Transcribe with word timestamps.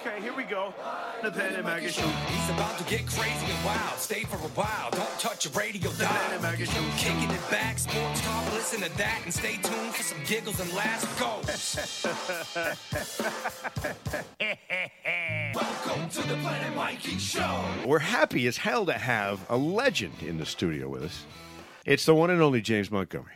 Okay, 0.00 0.18
here 0.22 0.34
we 0.34 0.44
go. 0.44 0.72
The 1.22 1.30
Planet 1.30 1.62
Mikey 1.62 1.88
Show. 1.88 2.06
He's 2.06 2.48
about 2.48 2.78
to 2.78 2.84
get 2.84 3.06
crazy 3.06 3.44
and 3.44 3.64
wild. 3.66 3.98
Stay 3.98 4.24
for 4.24 4.36
a 4.36 4.48
while. 4.56 4.90
Don't 4.92 5.20
touch 5.20 5.44
your 5.44 5.52
radio 5.52 5.90
dial. 5.92 5.98
The 5.98 6.38
Planet 6.38 6.42
Mikey 6.42 6.64
Show. 6.64 6.82
Kicking 6.96 7.30
it 7.30 7.50
back, 7.50 7.78
sports 7.78 8.22
talk. 8.22 8.52
Listen 8.54 8.80
to 8.80 8.96
that 8.96 9.20
and 9.24 9.34
stay 9.34 9.56
tuned 9.56 9.94
for 9.94 10.02
some 10.02 10.16
giggles 10.24 10.58
and 10.58 10.72
laughs. 10.72 11.04
Go. 11.20 11.42
Welcome 15.54 16.08
to 16.08 16.28
the 16.28 16.36
Planet 16.36 16.74
Mikey 16.74 17.18
Show. 17.18 17.64
We're 17.84 17.98
happy 17.98 18.46
as 18.46 18.56
hell 18.56 18.86
to 18.86 18.94
have 18.94 19.44
a 19.50 19.56
legend 19.58 20.22
in 20.22 20.38
the 20.38 20.46
studio 20.46 20.88
with 20.88 21.02
us. 21.02 21.26
It's 21.84 22.06
the 22.06 22.14
one 22.14 22.30
and 22.30 22.40
only 22.40 22.62
James 22.62 22.90
Montgomery. 22.90 23.34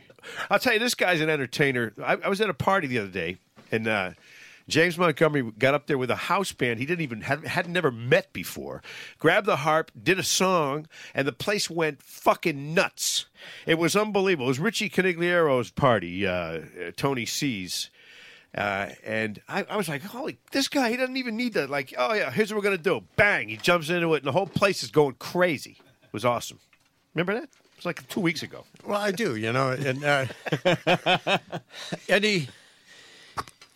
I'll 0.48 0.58
tell 0.58 0.72
you, 0.72 0.78
this 0.78 0.94
guy's 0.94 1.20
an 1.20 1.28
entertainer. 1.28 1.92
I, 2.02 2.14
I 2.24 2.28
was 2.28 2.40
at 2.40 2.48
a 2.48 2.54
party 2.54 2.86
the 2.86 3.00
other 3.00 3.08
day, 3.08 3.36
and 3.70 3.86
uh, 3.86 4.12
James 4.68 4.96
Montgomery 4.96 5.42
got 5.58 5.74
up 5.74 5.86
there 5.86 5.98
with 5.98 6.10
a 6.10 6.16
house 6.16 6.52
band 6.52 6.78
he 6.78 6.86
didn't 6.86 7.02
even 7.02 7.22
had, 7.22 7.44
had 7.46 7.68
never 7.68 7.90
met 7.90 8.32
before. 8.32 8.82
Grabbed 9.18 9.46
the 9.46 9.56
harp, 9.56 9.90
did 10.00 10.18
a 10.18 10.22
song, 10.22 10.86
and 11.14 11.26
the 11.26 11.32
place 11.32 11.68
went 11.68 12.02
fucking 12.02 12.72
nuts. 12.74 13.26
It 13.66 13.78
was 13.78 13.94
unbelievable. 13.94 14.46
It 14.46 14.48
was 14.48 14.60
Richie 14.60 14.88
Canigliero's 14.88 15.70
party, 15.70 16.26
uh, 16.26 16.60
Tony 16.96 17.26
C's. 17.26 17.90
Uh, 18.56 18.90
and 19.04 19.42
I, 19.48 19.64
I 19.68 19.76
was 19.76 19.88
like, 19.88 20.02
holy, 20.02 20.38
this 20.52 20.68
guy, 20.68 20.90
he 20.90 20.96
doesn't 20.96 21.16
even 21.16 21.36
need 21.36 21.54
to, 21.54 21.66
like, 21.66 21.92
oh, 21.98 22.14
yeah, 22.14 22.30
here's 22.30 22.52
what 22.52 22.58
we're 22.58 22.70
going 22.70 22.76
to 22.76 22.82
do. 22.82 23.02
Bang, 23.16 23.48
he 23.48 23.56
jumps 23.56 23.90
into 23.90 24.14
it, 24.14 24.18
and 24.18 24.26
the 24.26 24.32
whole 24.32 24.46
place 24.46 24.82
is 24.82 24.90
going 24.90 25.16
crazy. 25.18 25.76
It 26.02 26.12
was 26.12 26.24
awesome. 26.24 26.60
Remember 27.14 27.34
that? 27.34 27.44
It 27.44 27.78
was 27.78 27.86
like 27.86 28.06
two 28.08 28.20
weeks 28.20 28.44
ago. 28.44 28.64
Well, 28.86 29.00
I 29.00 29.10
do, 29.10 29.34
you 29.34 29.52
know, 29.52 29.70
and 29.70 30.04
uh, 30.04 31.38
any 32.08 32.48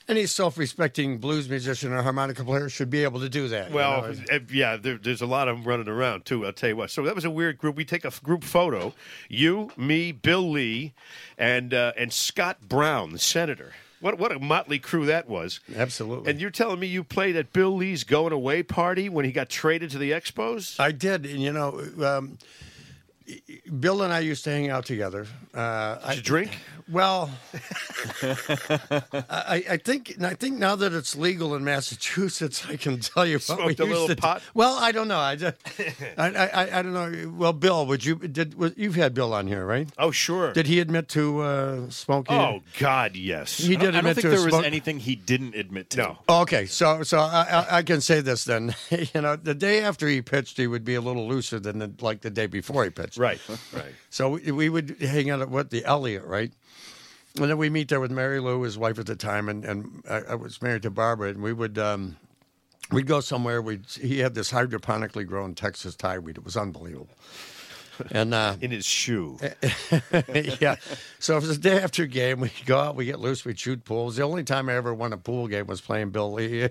any 0.08 0.26
self-respecting 0.26 1.18
blues 1.18 1.48
musician 1.48 1.92
or 1.92 2.02
harmonica 2.02 2.42
player 2.44 2.68
should 2.68 2.90
be 2.90 3.04
able 3.04 3.20
to 3.20 3.28
do 3.28 3.48
that. 3.48 3.68
you 3.70 3.76
Well, 3.76 4.02
know. 4.02 4.14
uh, 4.32 4.38
yeah, 4.50 4.76
there, 4.76 4.96
there's 4.96 5.20
a 5.20 5.26
lot 5.26 5.48
of 5.48 5.56
them 5.56 5.64
running 5.66 5.88
around 5.88 6.24
too. 6.24 6.46
I'll 6.46 6.52
tell 6.52 6.70
you 6.70 6.76
what. 6.76 6.90
So 6.90 7.02
that 7.04 7.14
was 7.14 7.24
a 7.24 7.30
weird 7.30 7.58
group. 7.58 7.76
We 7.76 7.84
take 7.84 8.04
a 8.04 8.12
group 8.22 8.44
photo. 8.44 8.94
You, 9.28 9.70
me, 9.76 10.12
Bill 10.12 10.50
Lee, 10.50 10.94
and 11.36 11.74
uh, 11.74 11.92
and 11.96 12.12
Scott 12.12 12.68
Brown, 12.68 13.12
the 13.12 13.18
senator. 13.18 13.72
What 14.00 14.18
what 14.18 14.30
a 14.32 14.38
motley 14.38 14.78
crew 14.78 15.06
that 15.06 15.28
was. 15.28 15.58
absolutely. 15.76 16.30
And 16.30 16.40
you're 16.40 16.50
telling 16.50 16.78
me 16.78 16.86
you 16.86 17.02
played 17.02 17.34
at 17.36 17.52
Bill 17.52 17.74
Lee's 17.74 18.04
going 18.04 18.32
away 18.32 18.62
party 18.62 19.08
when 19.08 19.24
he 19.24 19.32
got 19.32 19.48
traded 19.48 19.90
to 19.90 19.98
the 19.98 20.12
Expos? 20.12 20.78
I 20.78 20.92
did, 20.92 21.26
and 21.26 21.40
you 21.42 21.52
know, 21.52 21.80
um, 22.02 22.38
Bill 23.80 24.02
and 24.02 24.12
I 24.12 24.20
used 24.20 24.44
to 24.44 24.50
hang 24.50 24.70
out 24.70 24.86
together. 24.86 25.26
Uh, 25.54 25.96
Did 25.96 26.04
I, 26.04 26.12
you 26.14 26.22
drink? 26.22 26.58
Well, 26.90 27.30
I, 28.22 29.62
I 29.70 29.76
think 29.76 30.16
I 30.22 30.34
think 30.34 30.58
now 30.58 30.74
that 30.76 30.92
it's 30.94 31.14
legal 31.16 31.54
in 31.54 31.62
Massachusetts, 31.64 32.64
I 32.66 32.76
can 32.76 33.00
tell 33.00 33.26
you 33.26 33.38
what 33.40 33.58
we 33.66 33.74
Smoked 33.74 33.80
a 33.80 33.82
used 33.84 33.90
little 33.90 34.06
to 34.08 34.14
do. 34.14 34.20
pot? 34.20 34.42
Well, 34.54 34.78
I 34.78 34.92
don't 34.92 35.08
know. 35.08 35.18
I, 35.18 35.36
just, 35.36 35.56
I, 36.18 36.28
I 36.28 36.78
I 36.78 36.82
don't 36.82 36.94
know. 36.94 37.32
Well, 37.36 37.52
Bill, 37.52 37.84
would 37.86 38.04
you 38.04 38.16
did 38.16 38.54
was, 38.54 38.72
you've 38.76 38.94
had 38.94 39.12
Bill 39.14 39.34
on 39.34 39.46
here, 39.46 39.66
right? 39.66 39.88
Oh 39.98 40.10
sure. 40.10 40.52
Did 40.54 40.66
he 40.66 40.80
admit 40.80 41.08
to 41.10 41.40
uh, 41.40 41.90
smoking? 41.90 42.36
oh 42.36 42.62
God, 42.78 43.16
yes. 43.16 43.58
he 43.58 43.76
did 43.76 43.94
I 43.94 43.98
admit 43.98 44.04
don't 44.04 44.14
think 44.14 44.22
there 44.22 44.44
was 44.44 44.54
smoke- 44.54 44.64
anything 44.64 44.98
he 44.98 45.14
didn't 45.16 45.54
admit 45.54 45.90
to. 45.90 45.98
No. 45.98 46.18
Oh, 46.28 46.38
Okay, 46.48 46.64
so 46.66 47.02
so 47.02 47.18
I, 47.18 47.42
I, 47.42 47.76
I 47.78 47.82
can 47.82 48.00
say 48.00 48.22
this 48.22 48.44
then. 48.44 48.74
you 49.14 49.20
know, 49.20 49.36
the 49.36 49.54
day 49.54 49.82
after 49.82 50.08
he 50.08 50.22
pitched, 50.22 50.56
he 50.56 50.66
would 50.66 50.84
be 50.84 50.94
a 50.94 51.00
little 51.02 51.28
looser 51.28 51.60
than 51.60 51.78
the, 51.80 51.92
like 52.00 52.22
the 52.22 52.30
day 52.30 52.46
before 52.46 52.84
he 52.84 52.90
pitched. 52.90 53.17
Right. 53.18 53.40
Right. 53.72 53.94
So 54.10 54.30
we, 54.30 54.50
we 54.52 54.68
would 54.70 54.96
hang 55.00 55.28
out 55.28 55.42
at 55.42 55.50
what 55.50 55.70
the 55.70 55.84
Elliott, 55.84 56.24
right? 56.24 56.50
And 57.36 57.50
then 57.50 57.58
we 57.58 57.68
meet 57.68 57.88
there 57.88 58.00
with 58.00 58.10
Mary 58.10 58.40
Lou, 58.40 58.62
his 58.62 58.78
wife 58.78 58.98
at 58.98 59.06
the 59.06 59.14
time, 59.16 59.48
and, 59.48 59.64
and 59.64 60.02
I, 60.08 60.20
I 60.30 60.34
was 60.34 60.62
married 60.62 60.82
to 60.82 60.90
Barbara, 60.90 61.28
and 61.30 61.42
we 61.42 61.52
would 61.52 61.78
um, 61.78 62.16
we'd 62.90 63.06
go 63.06 63.20
somewhere. 63.20 63.60
We 63.60 63.80
he 64.00 64.18
had 64.20 64.34
this 64.34 64.50
hydroponically 64.50 65.26
grown 65.26 65.54
Texas 65.54 65.94
tie 65.94 66.18
weed. 66.18 66.38
It 66.38 66.44
was 66.44 66.56
unbelievable. 66.56 67.10
And 68.10 68.34
uh, 68.34 68.56
In 68.60 68.70
his 68.70 68.86
shoe. 68.86 69.38
yeah, 70.60 70.76
so 71.18 71.36
it 71.36 71.40
was 71.40 71.48
the 71.48 71.58
day 71.60 71.80
after 71.80 72.06
game. 72.06 72.40
We 72.40 72.50
go 72.66 72.78
out, 72.78 72.96
we 72.96 73.04
get 73.04 73.18
loose, 73.20 73.44
we 73.44 73.54
shoot 73.54 73.84
pool. 73.84 74.08
It 74.10 74.14
the 74.16 74.22
only 74.22 74.44
time 74.44 74.68
I 74.68 74.74
ever 74.74 74.92
won 74.94 75.12
a 75.12 75.16
pool 75.16 75.48
game 75.48 75.66
was 75.66 75.80
playing 75.80 76.10
Bill 76.10 76.32
Lee. 76.32 76.64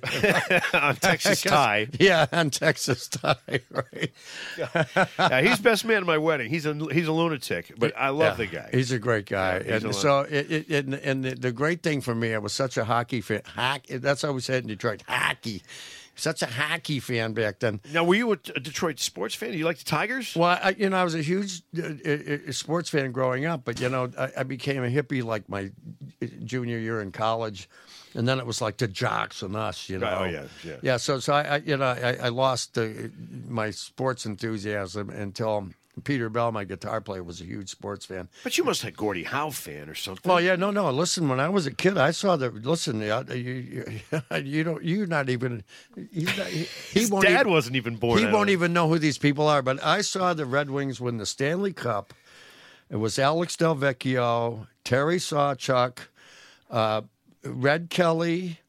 on 0.74 0.96
Texas 0.96 1.42
tie. 1.42 1.88
yeah, 2.00 2.26
on 2.32 2.50
Texas 2.50 3.08
tie, 3.08 3.36
right? 3.72 4.12
Yeah, 4.58 5.42
he's 5.42 5.60
best 5.60 5.86
man 5.86 5.98
at 5.98 6.06
my 6.06 6.18
wedding. 6.18 6.50
He's 6.50 6.66
a 6.66 6.74
he's 6.92 7.08
a 7.08 7.12
lunatic, 7.12 7.74
but 7.78 7.94
I 7.98 8.10
love 8.10 8.40
Yeah, 8.40 8.46
the 8.46 8.56
guy. 8.56 8.70
He's 8.72 8.92
a 8.92 9.00
great 9.00 9.26
guy, 9.26 9.62
Yeah, 9.66 9.76
and 9.76 9.96
so 9.96 10.22
it, 10.22 10.52
it, 10.52 10.70
and, 10.70 10.94
and 10.96 11.24
the, 11.24 11.36
the 11.36 11.52
great 11.52 11.84
thing 11.84 12.02
for 12.02 12.16
me, 12.16 12.34
I 12.34 12.38
was 12.38 12.54
such 12.54 12.78
a 12.78 12.86
hockey 12.86 13.22
fan. 13.22 13.42
Hock, 13.46 13.86
that's 13.88 14.22
how 14.22 14.32
we 14.32 14.42
said 14.42 14.64
in 14.64 14.68
Detroit, 14.68 15.04
hockey. 15.08 15.64
Such 16.18 16.42
a 16.42 16.48
hockey 16.48 17.00
fan 17.00 17.34
back 17.34 17.60
then. 17.60 17.80
now, 17.94 18.04
were 18.04 18.16
you 18.16 18.32
a, 18.32 18.36
Detroit 18.38 19.00
sports 19.00 19.36
fan? 19.36 19.52
Do 19.52 19.58
you 19.58 19.66
like 19.66 19.78
the 19.78 19.86
Tigers? 19.86 20.36
Well, 20.36 20.60
I, 20.62 20.76
you 20.78 20.90
know, 20.90 20.98
I 20.98 21.04
was 21.04 21.14
a 21.14 21.22
huge 21.22 21.62
uh, 21.78 22.10
uh, 22.10 22.52
sports 22.52 22.90
fan 22.90 23.12
growing 23.12 23.46
up, 23.46 23.64
but 23.64 23.80
you 23.80 23.88
know, 23.88 24.12
I, 24.18 24.32
I 24.40 24.44
became 24.44 24.84
a 24.84 24.90
hippie 24.90 25.24
like 25.24 25.48
my 25.48 25.72
junior 26.44 26.80
year 26.80 27.02
in 27.02 27.12
college, 27.12 27.70
and 28.16 28.28
then 28.28 28.40
it 28.40 28.48
was 28.48 28.62
like 28.62 28.78
the 28.78 28.88
jocks 28.88 29.44
and 29.44 29.56
us, 29.56 29.90
you 29.90 30.00
know. 30.00 30.18
Oh, 30.22 30.24
yeah, 30.26 30.46
yeah. 30.66 30.78
yeah. 30.82 30.98
So, 30.98 31.20
so 31.20 31.34
I, 31.34 31.42
I 31.42 31.58
you 31.58 31.78
know, 31.78 31.86
I, 31.86 32.18
I 32.24 32.30
lost 32.30 32.78
uh, 32.78 32.88
my 33.48 33.70
sports 33.70 34.26
enthusiasm 34.26 35.10
until 35.12 35.70
Peter 36.04 36.30
Bell, 36.30 36.52
my 36.52 36.64
guitar 36.64 37.02
player, 37.02 37.24
was 37.24 37.42
a 37.42 37.44
huge 37.46 37.70
sports 37.70 38.06
fan. 38.06 38.28
But 38.44 38.58
you 38.58 38.64
must 38.64 38.82
have 38.84 38.94
a 38.94 38.96
Gordie 38.96 39.24
Howe 39.24 39.50
fan 39.50 39.90
or 39.90 39.96
something. 39.96 40.30
Well, 40.30 40.40
yeah, 40.40 40.56
no, 40.56 40.72
no. 40.72 40.90
Listen, 40.92 41.28
when 41.30 41.40
I 41.40 41.50
was 41.50 41.66
a 41.66 41.72
kid, 41.72 41.98
I 41.98 42.12
saw 42.12 42.36
the. 42.36 42.50
Listen, 42.50 43.02
you, 43.02 43.34
you, 43.36 44.00
you 44.44 44.64
don't. 44.64 44.84
You're 44.84 45.08
not 45.08 45.30
even. 45.30 45.64
He's 46.12 46.38
not, 46.38 46.48
he, 46.48 46.68
His 46.92 47.10
won't 47.12 47.26
dad 47.26 47.42
even, 47.42 47.52
wasn't 47.52 47.76
even 47.76 47.96
born. 47.96 48.20
He 48.20 48.26
won't 48.26 48.34
don't- 48.36 48.50
even 48.50 48.74
know 48.74 48.88
who 48.88 49.00
these 49.00 49.18
people 49.18 49.48
are. 49.48 49.62
But 49.62 49.84
I 49.84 50.02
saw 50.02 50.34
the 50.34 50.46
Red 50.46 50.70
Wings 50.70 51.02
win 51.02 51.18
the 51.18 51.26
Stanley 51.26 51.74
Cup. 51.74 52.14
It 52.90 52.98
was 52.98 53.20
Alex 53.20 53.56
Delvecchio, 53.58 54.68
Terry 54.84 55.18
Sawchuk, 55.18 55.98
uh, 56.72 57.02
Red 57.44 57.90
Kelly. 57.90 58.60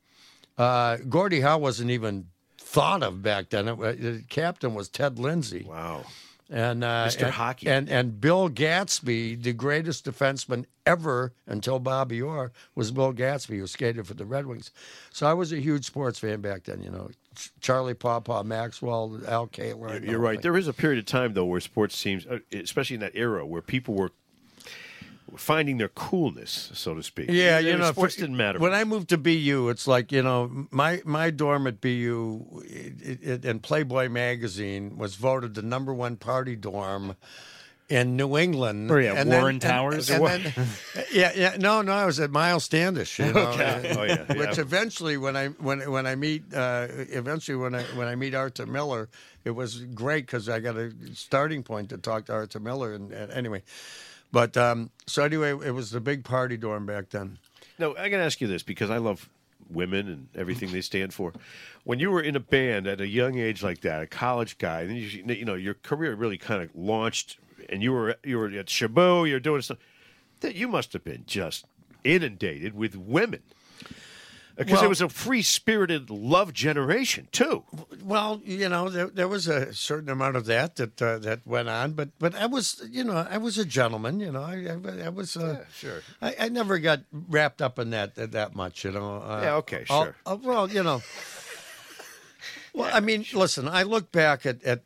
Uh, 0.57 0.97
Gordie 1.09 1.41
Howe 1.43 1.59
wasn't 1.59 1.91
even 1.91 2.27
thought 2.57 3.03
of 3.05 3.23
back 3.23 3.51
then. 3.51 3.69
It, 3.69 3.77
the 4.03 4.25
captain 4.29 4.75
was 4.75 4.89
Ted 4.89 5.19
Lindsay. 5.19 5.65
Wow. 5.69 6.05
And 6.51 6.83
uh, 6.83 7.07
Mr. 7.09 7.25
and- 7.25 7.33
Hockey. 7.35 7.69
and 7.69 7.89
and 7.91 8.21
Bill 8.21 8.49
Gadsby, 8.49 9.35
the 9.37 9.53
greatest 9.53 10.07
defenseman 10.07 10.65
ever 10.87 11.35
until 11.47 11.79
Bobby 11.79 12.23
Orr, 12.23 12.53
was 12.75 12.91
Bill 12.91 13.13
Gadsby, 13.13 13.59
who 13.59 13.67
skated 13.67 14.07
for 14.07 14.15
the 14.15 14.25
Red 14.25 14.47
Wings. 14.47 14.71
So 15.11 15.27
I 15.27 15.35
was 15.35 15.53
a 15.53 15.61
huge 15.61 15.85
sports 15.85 16.19
fan 16.19 16.41
back 16.41 16.65
then. 16.65 16.83
You 16.83 16.91
know, 16.91 17.11
Ch- 17.35 17.53
Charlie 17.61 17.93
Pawpaw, 17.95 18.45
Maxwell, 18.45 19.21
Al 19.29 19.47
Kaline. 19.49 20.09
You're 20.09 20.19
right. 20.19 20.41
There 20.41 20.57
is 20.57 20.69
a 20.69 20.73
period 20.73 20.99
of 20.99 21.05
time 21.05 21.35
though 21.35 21.45
where 21.45 21.61
sports 21.61 22.01
teams, 22.01 22.27
uh, 22.27 22.39
especially 22.53 22.95
in 22.95 23.01
that 23.01 23.13
era, 23.15 23.45
where 23.45 23.61
people 23.63 23.93
were 23.95 24.13
finding 25.37 25.79
their 25.79 25.89
coolness, 25.89 26.71
so 26.75 26.95
to 26.95 27.03
speak. 27.03 27.31
Yeah, 27.31 27.59
And 27.59 27.67
you 27.67 27.77
know, 27.77 27.91
sports 27.93 28.15
for- 28.15 28.21
didn't 28.23 28.37
matter. 28.37 28.59
When 28.59 28.73
I 28.75 28.85
moved 28.85 29.09
to 29.11 29.19
BU, 29.19 29.69
it's 29.69 29.87
like 29.87 30.11
you 30.13 30.23
know, 30.23 30.67
my 30.71 31.03
my 31.05 31.31
dorm 31.31 31.67
at 31.67 31.81
BU 31.81 32.63
it, 32.67 33.23
it, 33.23 33.45
and 33.45 33.63
Playboy 33.63 34.09
magazine 34.09 34.97
was 34.97 35.15
voted 35.17 35.55
the 35.55 35.63
number 35.63 35.93
one 35.93 36.17
party 36.17 36.57
dorm 36.57 37.17
in 37.89 38.17
New 38.17 38.37
England. 38.37 38.91
Where 38.91 38.99
are 38.99 39.03
you 39.03 39.09
at, 39.09 39.17
And 39.19 39.31
Warren 39.31 39.59
Towers? 39.61 40.11
and 40.11 40.23
then- 40.23 40.53
yeah, 41.13 41.33
yeah, 41.35 41.57
no, 41.59 41.81
no, 41.81 41.93
I 41.93 42.05
was 42.05 42.21
at 42.21 42.31
Myles 42.31 42.65
Standish. 42.65 43.19
You 43.19 43.33
know, 43.33 43.49
Okay. 43.49 43.95
Oh, 43.99 44.03
yeah, 44.05 44.35
Which 44.39 44.59
eventually, 44.59 45.17
when 45.17 45.37
I 45.37 45.49
when 45.49 45.91
when 45.91 46.07
I 46.07 46.15
meet, 46.15 46.43
uh, 46.53 46.87
eventually 46.91 47.57
when 47.57 47.75
I 47.75 47.83
when 47.97 48.07
I 48.07 48.15
meet 48.15 48.35
Arthur 48.35 48.67
Miller, 48.67 49.09
it 49.45 49.53
was 49.53 49.81
great 49.95 50.27
because 50.27 50.51
I 50.51 50.59
got 50.61 50.77
a 50.77 50.93
starting 51.15 51.63
point 51.63 51.89
to 51.89 51.97
talk 51.97 52.27
to 52.27 52.35
Arthur 52.35 52.61
Miller. 52.61 52.93
And, 52.93 53.11
and 53.11 53.33
anyway, 53.33 53.63
but 54.33 54.57
um, 54.57 54.91
so 55.07 55.25
anyway, 55.25 55.51
it 55.51 55.73
was 55.73 55.91
the 55.91 56.01
big 56.01 56.25
party 56.25 56.57
dorm 56.57 56.87
back 56.87 57.11
then. 57.11 57.39
No, 57.79 57.97
I 57.97 58.09
got 58.09 58.19
to 58.19 58.25
ask 58.25 58.41
you 58.41 58.49
this 58.49 58.63
because 58.63 58.91
I 58.91 58.99
love 58.99 59.29
women 59.71 60.09
and 60.09 60.29
everything 60.35 60.73
they 60.73 60.81
stand 60.81 61.15
for. 61.15 61.33
When 61.85 61.99
you 61.99 62.11
were 62.11 62.23
in 62.23 62.37
a 62.37 62.41
band 62.41 62.87
at 62.87 63.01
a 63.01 63.07
young 63.07 63.39
age 63.39 63.63
like 63.63 63.81
that, 63.83 64.03
a 64.03 64.07
college 64.07 64.59
guy, 64.59 64.83
and 64.83 64.97
you, 64.97 65.25
you 65.27 65.45
know 65.45 65.55
your 65.55 65.75
career 65.75 66.15
really 66.15 66.39
kind 66.39 66.63
of 66.63 66.71
launched, 66.75 67.39
and 67.69 67.83
you 67.83 67.93
were 67.93 68.17
you 68.25 68.39
were 68.39 68.49
at 68.51 68.69
Chabot, 68.69 69.25
you're 69.25 69.41
doing 69.41 69.63
stuff. 69.63 69.79
That 70.41 70.55
you 70.55 70.69
must 70.69 70.93
have 70.93 71.05
been 71.05 71.25
just 71.27 71.67
inundated 72.05 72.75
with 72.75 72.97
women. 72.97 73.43
Because 74.59 74.73
Well- 74.75 74.87
it 74.87 74.89
was 74.89 75.01
a 75.01 75.09
free 75.09 75.43
spirited 75.43 76.11
love 76.11 76.53
generation 76.53 77.29
too. 77.31 77.63
Well, 78.03 78.43
you 78.45 78.69
know, 78.69 78.89
there, 78.89 79.07
there 79.07 79.29
was 79.29 79.47
a 79.47 79.73
certain 79.73 80.09
amount 80.11 80.35
of 80.35 80.47
that 80.47 80.75
that 80.77 81.01
uh, 81.01 81.19
that 81.19 81.47
went 81.47 81.69
on, 81.69 81.93
but 81.93 82.09
but 82.19 82.35
I 82.35 82.47
was, 82.47 82.83
you 82.91 83.05
know, 83.05 83.25
I 83.31 83.39
was 83.39 83.57
a 83.57 83.65
gentleman. 83.65 84.19
You 84.19 84.33
know, 84.33 84.43
I 84.43 84.67
I, 84.67 85.07
I 85.07 85.09
was. 85.11 85.37
Uh, 85.37 85.65
sure. 85.73 86.03
I, 86.21 86.35
I 86.41 86.49
never 86.49 86.81
got 86.81 87.03
wrapped 87.13 87.63
up 87.63 87.79
in 87.79 87.91
that 87.91 88.17
that, 88.17 88.33
that 88.33 88.57
much. 88.57 88.85
You 88.85 88.91
know. 88.91 89.23
Uh, 89.23 89.41
Yeah, 89.45 89.55
okay, 89.57 89.85
sure. 89.87 90.17
Well, 90.27 90.69
you 90.69 90.83
know. 90.83 91.03
Well, 92.75 92.91
I 92.93 93.01
mean, 93.01 93.25
listen. 93.33 93.69
I 93.69 93.85
look 93.85 94.11
back 94.11 94.45
at 94.45 94.63
at 94.65 94.83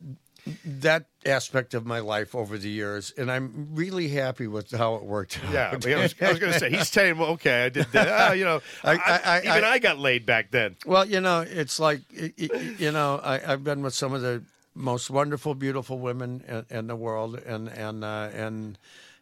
that 0.65 1.07
aspect 1.25 1.75
of 1.75 1.87
my 1.87 2.01
life 2.01 2.35
over 2.35 2.59
the 2.59 2.69
years, 2.69 3.13
and 3.17 3.31
I'm 3.31 3.69
really 3.75 4.09
happy 4.09 4.47
with 4.47 4.71
how 4.71 4.97
it 4.97 5.05
worked 5.05 5.39
out. 5.45 5.53
Yeah, 5.53 5.69
I, 5.73 5.87
mean, 5.87 5.97
I 5.99 6.03
was, 6.03 6.19
was 6.19 6.39
going 6.39 6.53
to 6.53 6.59
say 6.59 6.71
he's 6.71 6.89
saying, 6.89 7.19
well, 7.19 7.31
okay, 7.31 7.65
I 7.65 7.69
did 7.69 7.87
that. 7.93 8.09
Ah, 8.09 8.33
you 8.33 8.45
know, 8.45 8.61
I- 8.85 8.97
I, 8.97 9.21
I- 9.25 9.39
even 9.41 9.65
I- 9.65 9.79
got 9.79 9.99
laid 9.99 10.27
back 10.27 10.51
then. 10.51 10.77
Well, 10.85 11.05
you 11.07 11.21
know, 11.21 11.41
it's 11.41 11.79
like 11.79 12.01
you 12.37 12.91
know, 12.93 13.21
I, 13.23 13.53
I've 13.53 13.65
been 13.65 13.83
with 13.83 13.95
some 13.95 14.13
of 14.13 14.23
the 14.23 14.43
most 14.75 15.11
wonderful, 15.11 15.55
beautiful 15.55 15.99
women 15.99 16.43
in, 16.49 16.79
in 16.79 16.87
the 16.87 16.97
world, 16.97 17.37
and 17.47 17.69
and 17.69 18.03
uh, 18.05 18.31
and 18.35 18.79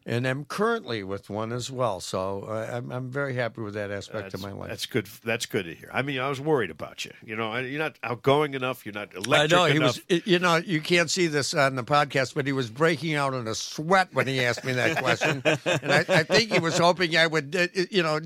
and 0.06 0.26
I'm 0.26 0.44
currently 0.44 1.02
with 1.04 1.28
one 1.28 1.52
as 1.52 1.70
well. 1.70 2.00
So 2.00 2.44
uh, 2.48 2.70
I'm 2.72 2.90
I'm 2.90 3.10
very 3.10 3.34
happy 3.34 3.60
with 3.60 3.74
that 3.74 3.90
aspect 3.90 4.32
of 4.34 4.40
my 4.40 4.52
life. 4.52 4.68
That's 4.70 4.86
good. 4.86 5.06
That's 5.24 5.46
good 5.46 5.64
to 5.66 5.74
hear. 5.74 5.90
I 5.92 6.02
mean, 6.02 6.18
I 6.20 6.28
was 6.28 6.40
worried 6.40 6.70
about 6.70 7.04
you. 7.04 7.12
You 7.24 7.36
know, 7.36 7.56
you're 7.58 7.78
not 7.78 7.98
outgoing 8.02 8.54
enough. 8.54 8.86
You're 8.86 8.94
not 8.94 9.10
I 9.14 9.18
electric 9.18 9.50
know 9.50 9.64
he 9.66 9.76
enough. 9.76 10.00
was. 10.08 10.26
You 10.26 10.38
know, 10.38 10.56
you 10.56 10.80
can't 10.80 11.10
see 11.10 11.26
this 11.26 11.52
on 11.54 11.76
the 11.76 11.84
podcast, 11.84 12.34
but 12.34 12.46
he 12.46 12.52
was 12.52 12.70
breaking 12.70 13.14
out 13.14 13.34
in 13.34 13.46
a 13.46 13.54
sweat 13.54 14.08
when 14.12 14.26
he 14.26 14.40
asked 14.40 14.64
me 14.64 14.72
that 14.72 14.96
question, 14.98 15.42
and 15.44 15.92
I, 15.92 16.04
I 16.08 16.22
think 16.22 16.52
he 16.52 16.58
was 16.58 16.78
hoping 16.78 17.16
I 17.16 17.26
would, 17.26 17.54
uh, 17.54 17.66
you 17.90 18.02
know, 18.02 18.20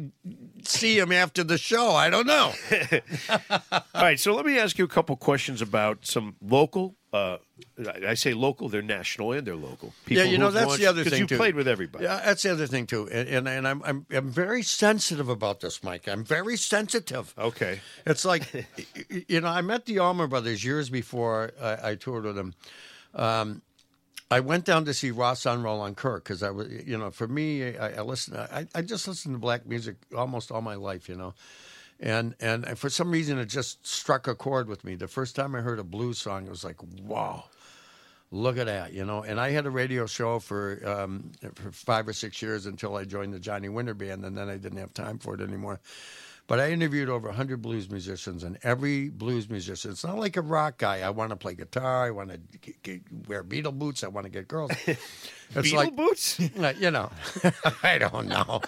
see 0.64 0.98
him 0.98 1.12
after 1.12 1.42
the 1.44 1.58
show. 1.58 1.90
I 1.90 2.10
don't 2.10 2.26
know. 2.26 2.52
All 3.60 3.80
right, 3.94 4.18
so 4.18 4.34
let 4.34 4.46
me 4.46 4.58
ask 4.58 4.78
you 4.78 4.84
a 4.84 4.88
couple 4.88 5.16
questions 5.16 5.60
about 5.60 6.06
some 6.06 6.36
local. 6.40 6.96
Uh, 7.14 7.38
I 8.04 8.14
say 8.14 8.34
local; 8.34 8.68
they're 8.68 8.82
national 8.82 9.30
and 9.30 9.46
they're 9.46 9.54
local. 9.54 9.94
People 10.04 10.24
yeah, 10.24 10.30
you 10.32 10.36
know 10.36 10.50
that's 10.50 10.66
launched- 10.66 10.80
the 10.80 10.86
other 10.86 11.04
thing 11.04 11.20
you 11.20 11.26
too. 11.28 11.36
played 11.36 11.54
with 11.54 11.68
everybody. 11.68 12.02
Yeah, 12.06 12.20
that's 12.24 12.42
the 12.42 12.50
other 12.50 12.66
thing 12.66 12.88
too, 12.88 13.08
and 13.08 13.28
and, 13.28 13.46
and 13.46 13.68
I'm, 13.68 13.82
I'm 13.84 14.04
I'm 14.10 14.30
very 14.30 14.64
sensitive 14.64 15.28
about 15.28 15.60
this, 15.60 15.84
Mike. 15.84 16.08
I'm 16.08 16.24
very 16.24 16.56
sensitive. 16.56 17.32
Okay. 17.38 17.78
It's 18.04 18.24
like, 18.24 18.66
you 19.28 19.40
know, 19.40 19.46
I 19.46 19.60
met 19.60 19.86
the 19.86 20.00
Allman 20.00 20.28
Brothers 20.28 20.64
years 20.64 20.90
before 20.90 21.52
I, 21.62 21.90
I 21.90 21.94
toured 21.94 22.24
with 22.24 22.34
them. 22.34 22.54
Um, 23.14 23.62
I 24.30 24.40
went 24.40 24.64
down 24.64 24.84
to 24.86 24.92
see 24.94 25.12
Rahsaan 25.12 25.62
Roland 25.62 25.96
Kirk 25.96 26.24
because 26.24 26.42
I 26.42 26.50
was, 26.50 26.66
you 26.68 26.98
know, 26.98 27.12
for 27.12 27.28
me, 27.28 27.76
I, 27.76 27.98
I 27.98 28.00
listen, 28.00 28.36
I, 28.36 28.66
I 28.74 28.82
just 28.82 29.06
listened 29.06 29.36
to 29.36 29.38
black 29.38 29.66
music 29.66 29.94
almost 30.16 30.50
all 30.50 30.62
my 30.62 30.74
life, 30.74 31.08
you 31.08 31.14
know, 31.14 31.34
and 32.00 32.34
and 32.40 32.78
for 32.78 32.90
some 32.90 33.10
reason 33.10 33.38
it 33.38 33.46
just 33.46 33.86
struck 33.86 34.26
a 34.26 34.34
chord 34.34 34.68
with 34.68 34.84
me. 34.84 34.94
The 34.94 35.08
first 35.08 35.36
time 35.36 35.54
I 35.54 35.60
heard 35.60 35.78
a 35.78 35.84
blues 35.84 36.18
song, 36.18 36.46
it 36.46 36.50
was 36.50 36.64
like, 36.64 36.76
wow. 37.02 37.44
Look 38.30 38.58
at 38.58 38.66
that, 38.66 38.92
you 38.92 39.04
know. 39.04 39.22
And 39.22 39.38
I 39.38 39.50
had 39.50 39.64
a 39.64 39.70
radio 39.70 40.06
show 40.06 40.40
for 40.40 40.80
um, 40.84 41.30
for 41.54 41.70
five 41.70 42.08
or 42.08 42.12
six 42.12 42.42
years 42.42 42.66
until 42.66 42.96
I 42.96 43.04
joined 43.04 43.32
the 43.32 43.38
Johnny 43.38 43.68
Winter 43.68 43.94
Band, 43.94 44.24
and 44.24 44.36
then 44.36 44.48
I 44.48 44.56
didn't 44.56 44.78
have 44.78 44.92
time 44.92 45.18
for 45.18 45.34
it 45.34 45.40
anymore. 45.40 45.78
But 46.46 46.60
I 46.60 46.72
interviewed 46.72 47.08
over 47.08 47.28
100 47.28 47.62
blues 47.62 47.88
musicians, 47.88 48.44
and 48.44 48.58
every 48.62 49.08
blues 49.08 49.48
musician, 49.48 49.92
it's 49.92 50.04
not 50.04 50.18
like 50.18 50.36
a 50.36 50.42
rock 50.42 50.76
guy. 50.76 51.00
I 51.00 51.08
want 51.08 51.30
to 51.30 51.36
play 51.36 51.54
guitar. 51.54 52.04
I 52.04 52.10
want 52.10 52.30
to 52.32 52.38
g- 52.60 52.74
g- 52.82 53.00
wear 53.26 53.42
Beatle 53.42 53.72
boots. 53.72 54.04
I 54.04 54.08
want 54.08 54.24
to 54.26 54.30
get 54.30 54.46
girls. 54.48 54.70
It's 55.56 55.62
Beetle 55.70 55.78
like, 55.84 55.94
boots. 55.94 56.40
you 56.80 56.90
know, 56.90 57.10
I 57.82 57.98
don't 57.98 58.26
know. 58.26 58.60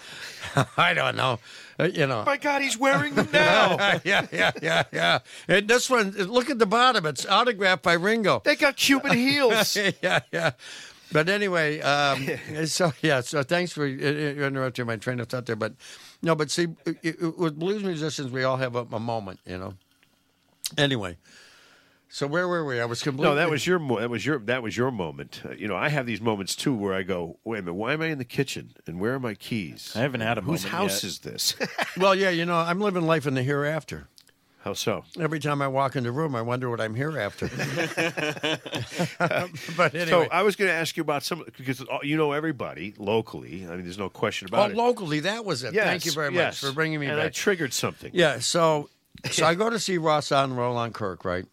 I 0.77 0.95
don't 0.95 1.17
know. 1.17 1.41
Uh, 1.81 1.85
you 1.85 2.07
know. 2.07 2.23
My 2.25 2.37
God, 2.37 2.63
he's 2.63 2.79
wearing 2.79 3.15
them 3.15 3.29
now. 3.33 3.99
yeah, 4.05 4.27
yeah, 4.31 4.53
yeah, 4.63 4.83
yeah. 4.93 5.19
And 5.49 5.67
this 5.67 5.91
one, 5.91 6.11
look 6.13 6.49
at 6.49 6.59
the 6.61 6.67
bottom. 6.67 7.05
It's 7.07 7.27
autographed 7.27 7.83
by 7.83 7.95
Ringo. 7.95 8.41
they 8.45 8.55
got 8.57 8.77
Cuban 8.77 9.17
heels. 9.17 9.77
yeah, 10.01 10.21
yeah. 10.31 10.53
But 11.13 11.29
anyway, 11.29 11.81
um, 11.81 12.27
so 12.67 12.93
yeah, 13.03 13.21
so 13.23 13.43
thanks 13.43 13.73
for 13.73 13.85
uh, 13.85 13.89
uh, 13.89 14.47
interrupting 14.47 14.87
my 14.87 14.97
train 14.97 15.19
of 15.21 15.29
thought 15.29 15.47
there. 15.47 15.57
But 15.57 15.75
no, 16.23 16.35
but 16.35 16.51
see, 16.51 16.69
it- 16.85 16.97
it- 17.03 17.39
with 17.39 17.59
blues 17.59 17.83
musicians, 17.85 18.31
we 18.31 18.45
all 18.45 18.57
have 18.57 18.75
a, 18.77 18.87
a 18.93 19.01
moment, 19.01 19.41
you 19.47 19.59
know. 19.59 19.75
Anyway, 20.77 21.17
so 22.09 22.27
where 22.27 22.49
were 22.49 22.65
we? 22.65 22.81
I 22.81 22.85
was 22.87 23.03
completely. 23.03 23.31
No, 23.31 23.37
that 23.37 23.51
was 23.51 23.67
your 23.67 23.79
mo- 23.79 24.01
that 24.01 24.11
was 24.11 24.25
your 24.27 24.39
that 24.41 24.63
was 24.63 24.77
your 24.77 24.91
moment. 24.91 25.43
Uh, 25.45 25.53
you 25.53 25.69
know, 25.69 25.77
I 25.77 25.89
have 25.89 26.07
these 26.07 26.21
moments 26.21 26.57
too 26.57 26.75
where 26.75 26.95
I 26.95 27.03
go, 27.03 27.39
wait 27.45 27.61
a 27.61 27.63
minute, 27.63 27.75
why 27.75 27.93
am 27.93 28.03
I 28.03 28.07
in 28.07 28.19
the 28.19 28.25
kitchen 28.25 28.75
and 28.87 28.99
where 28.99 29.15
are 29.15 29.21
my 29.21 29.35
keys? 29.35 29.93
I 29.95 30.01
haven't 30.01 30.23
had 30.23 30.39
a 30.39 30.41
Whose 30.41 30.65
moment 30.65 30.73
house 30.91 31.03
yet. 31.03 31.09
is 31.09 31.19
this? 31.21 31.55
Well, 31.99 32.15
yeah, 32.15 32.31
you 32.31 32.45
know, 32.45 32.57
I'm 32.57 32.81
living 32.81 33.07
life 33.07 33.27
in 33.27 33.35
the 33.35 33.43
hereafter. 33.43 34.09
How 34.67 34.73
so? 34.73 35.05
Every 35.21 35.39
time 35.39 35.63
I 35.63 35.69
walk 35.69 35.95
in 35.95 36.03
the 36.03 36.11
room, 36.11 36.35
I 36.35 36.43
wonder 36.43 36.69
what 36.69 36.81
I'm 36.81 36.97
here 36.97 37.21
after. 37.21 37.47
but 39.77 39.95
anyway, 39.95 40.11
So 40.11 40.25
I 40.25 40.43
was 40.43 40.57
going 40.57 40.69
to 40.69 40.75
ask 40.75 40.97
you 40.97 41.05
about 41.05 41.23
some 41.23 41.45
because 41.57 41.83
uh, 41.83 41.99
you 42.03 42.17
know 42.17 42.33
everybody 42.33 42.93
locally. 42.99 43.65
I 43.65 43.77
mean, 43.77 43.85
there's 43.85 43.97
no 43.97 44.09
question 44.09 44.49
oh, 44.51 44.57
about 44.57 44.73
it. 44.73 44.77
locally, 44.77 45.21
that 45.21 45.45
was 45.45 45.63
it. 45.63 45.73
Thank 45.73 46.05
you 46.05 46.11
very 46.11 46.35
yes. 46.35 46.61
much 46.61 46.69
for 46.69 46.75
bringing 46.75 46.99
me 46.99 47.07
and 47.07 47.17
back. 47.17 47.27
I 47.27 47.29
triggered 47.29 47.73
something. 47.73 48.11
Yeah, 48.13 48.41
so 48.41 48.89
so 49.31 49.47
I 49.47 49.55
go 49.55 49.71
to 49.71 49.79
see 49.79 49.99
Rahsaan 49.99 50.57
Roland 50.57 50.95
Kirk, 50.95 51.25
right? 51.25 51.47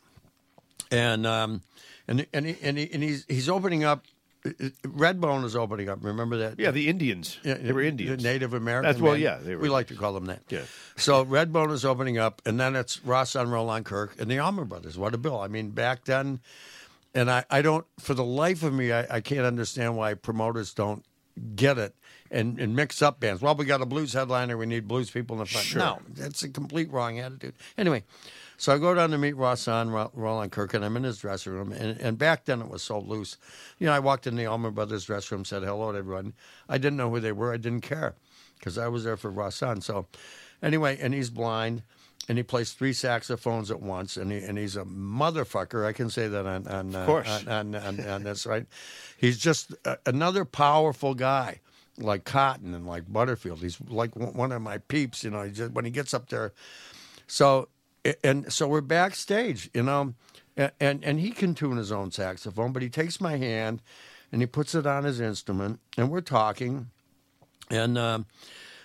And 0.90 1.28
um 1.28 1.62
and 2.08 2.26
and 2.34 2.48
he, 2.48 2.58
and, 2.64 2.80
he, 2.80 2.90
and 2.92 3.04
he's 3.04 3.28
he's 3.30 3.48
opening 3.48 3.84
up 3.84 4.06
Redbone 4.46 5.46
is 5.46 5.56
opening 5.56 5.90
up. 5.90 6.00
Remember 6.04 6.38
that? 6.38 6.60
Yeah, 6.60 6.72
the 6.72 6.88
Indians. 6.90 7.38
Yeah, 7.44 7.54
they 7.56 7.72
were 7.72 7.82
Indians. 7.82 8.22
The 8.22 8.30
Native 8.30 8.54
American. 8.54 8.88
That's- 8.90 9.02
well, 9.02 9.18
yeah, 9.18 9.38
they 9.38 9.56
were- 9.56 9.62
we 9.62 9.70
like 9.70 9.88
to 9.88 9.96
call 9.96 10.14
them 10.14 10.26
that. 10.26 10.42
Yeah. 10.50 10.64
So 10.98 11.26
Redbone 11.26 11.72
is 11.72 11.86
opening 11.86 12.18
up, 12.18 12.42
and 12.46 12.60
then 12.60 12.76
it's 12.76 12.98
Rahsaan 13.00 13.50
Roland 13.50 13.86
Kirk 13.86 14.16
and 14.20 14.30
the 14.30 14.40
Allman 14.40 14.66
Brothers. 14.68 14.98
What 14.98 15.14
a 15.14 15.18
bill! 15.18 15.40
I 15.40 15.48
mean, 15.48 15.70
back 15.70 16.06
then, 16.06 16.40
and 17.16 17.32
I, 17.32 17.46
I 17.50 17.62
don't, 17.62 17.86
for 18.00 18.14
the 18.14 18.24
life 18.26 18.64
of 18.64 18.74
me, 18.74 18.92
I, 18.92 19.18
I 19.18 19.22
can't 19.22 19.46
understand 19.46 19.96
why 19.96 20.14
promoters 20.14 20.74
don't 20.74 21.06
get 21.56 21.78
it 21.78 21.96
and, 22.30 22.60
and 22.60 22.76
mix 22.76 23.02
up 23.02 23.20
bands. 23.20 23.42
Well, 23.42 23.56
we 23.56 23.66
got 23.66 23.82
a 23.82 23.86
blues 23.86 24.14
headliner, 24.14 24.58
we 24.58 24.66
need 24.66 24.88
blues 24.88 25.10
people 25.10 25.36
in 25.36 25.40
the 25.40 25.46
front. 25.46 25.66
Sure. 25.66 25.80
No, 25.80 26.00
that's 26.10 26.44
a 26.44 26.50
complete 26.50 26.92
wrong 26.92 27.18
attitude. 27.20 27.54
Anyway, 27.78 28.04
so 28.64 28.74
I 28.74 28.78
go 28.78 28.94
down 28.94 29.10
to 29.10 29.18
meet 29.18 29.36
Rahsaan 29.36 30.10
Roland 30.14 30.54
Kirk, 30.54 30.74
and 30.74 30.86
I'm 30.86 30.96
in 30.96 31.04
his 31.04 31.18
dressing 31.18 31.52
room. 31.52 31.74
And, 31.74 32.00
and 32.00 32.18
back 32.18 32.46
then 32.46 32.62
it 32.62 32.70
was 32.70 32.82
so 32.82 32.98
loose. 32.98 33.36
You 33.78 33.88
know, 33.88 33.92
I 33.92 34.00
walked 34.00 34.26
in 34.26 34.38
the 34.38 34.46
Allman 34.46 34.72
Brothers 34.72 35.04
dressing 35.04 35.36
room, 35.36 35.44
said 35.44 35.64
hello 35.64 35.92
to 35.92 35.98
everyone. 35.98 36.32
I 36.70 36.78
didn't 36.78 36.96
know 36.96 37.10
who 37.10 37.20
they 37.20 37.34
were. 37.34 37.54
I 37.54 37.58
didn't 37.58 37.82
care 37.82 38.16
because 38.58 38.78
I 38.78 38.88
was 38.88 39.04
there 39.04 39.18
for 39.18 39.30
Rahsaan. 39.30 39.84
So 39.84 40.08
anyway, 40.62 40.98
and 41.02 41.14
he's 41.14 41.30
blind. 41.30 41.84
And 42.30 42.38
he 42.38 42.44
plays 42.46 42.72
three 42.72 42.94
saxophones 42.94 43.70
at 43.70 43.82
once, 43.82 44.16
and 44.16 44.32
he 44.32 44.38
and 44.38 44.58
he's 44.58 44.78
a 44.78 44.86
motherfucker. 44.86 45.86
I 45.86 45.92
can 45.92 46.10
say 46.10 46.30
that 46.30 46.46
on 46.46 46.66
on 46.68 46.96
uh, 46.96 47.06
on, 47.06 47.50
on, 47.50 47.76
on, 47.76 48.00
on 48.00 48.24
this, 48.24 48.46
right? 48.46 48.66
He's 49.18 49.38
just 49.38 49.76
a, 49.84 49.98
another 50.06 50.46
powerful 50.46 51.16
guy, 51.16 51.60
like 51.98 52.24
Cotton 52.24 52.74
and 52.74 52.88
like 52.88 53.12
Butterfield. 53.12 53.60
He's 53.60 53.78
like 53.90 54.16
one 54.16 54.34
one 54.36 54.52
of 54.54 54.62
my 54.62 54.78
peeps, 54.78 55.26
you 55.26 55.32
know. 55.32 55.44
He 55.44 55.52
just, 55.52 55.74
when 55.74 55.84
he 55.84 55.92
gets 55.92 56.14
up 56.14 56.30
there, 56.30 56.54
so 57.28 57.68
and 58.24 58.52
so 58.52 58.68
we're 58.68 58.82
backstage, 58.82 59.70
you 59.74 59.84
know, 59.84 60.14
and, 60.58 60.72
and 60.80 61.04
and 61.04 61.20
he 61.20 61.32
can 61.32 61.56
tune 61.56 61.78
his 61.78 61.92
own 61.92 62.12
saxophone, 62.12 62.72
but 62.72 62.82
he 62.82 62.90
takes 62.90 63.22
my 63.22 63.38
hand 63.38 63.82
and 64.32 64.42
he 64.42 64.46
puts 64.48 64.76
it 64.76 64.86
on 64.86 65.04
his 65.04 65.20
instrument, 65.20 65.80
and 65.98 66.10
we're 66.10 66.22
talking, 66.22 66.90
and. 67.70 67.98
Um, 67.98 68.26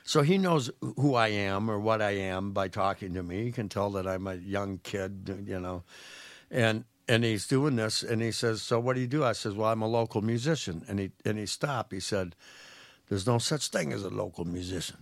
so 0.05 0.23
he 0.23 0.39
knows 0.39 0.71
who 0.81 1.17
I 1.17 1.29
am 1.29 1.71
or 1.71 1.79
what 1.79 2.01
I 2.01 2.13
am 2.13 2.53
by 2.53 2.69
talking 2.69 3.13
to 3.13 3.23
me. 3.23 3.45
He 3.45 3.53
can 3.53 3.69
tell 3.69 3.91
that 3.91 4.07
I'm 4.07 4.27
a 4.27 4.37
young 4.37 4.79
kid, 4.79 5.45
you 5.47 5.61
know, 5.61 5.83
and 6.51 6.85
and 7.07 7.25
he's 7.25 7.47
doing 7.47 7.77
this, 7.77 8.03
and 8.03 8.23
he 8.23 8.33
says, 8.33 8.63
"So 8.63 8.81
what 8.81 8.95
do 8.95 9.03
you 9.03 9.07
do?" 9.07 9.23
I 9.23 9.33
says, 9.33 9.53
"Well, 9.53 9.71
I'm 9.71 9.83
a 9.83 9.87
local 9.87 10.23
musician." 10.23 10.83
And 10.89 10.99
he 10.99 11.11
and 11.27 11.37
he 11.37 11.45
stopped. 11.45 11.93
He 11.93 12.01
said, 12.01 12.35
"There's 13.11 13.27
no 13.27 13.37
such 13.37 13.69
thing 13.69 13.93
as 13.93 14.03
a 14.03 14.09
local 14.09 14.47
musician. 14.47 14.97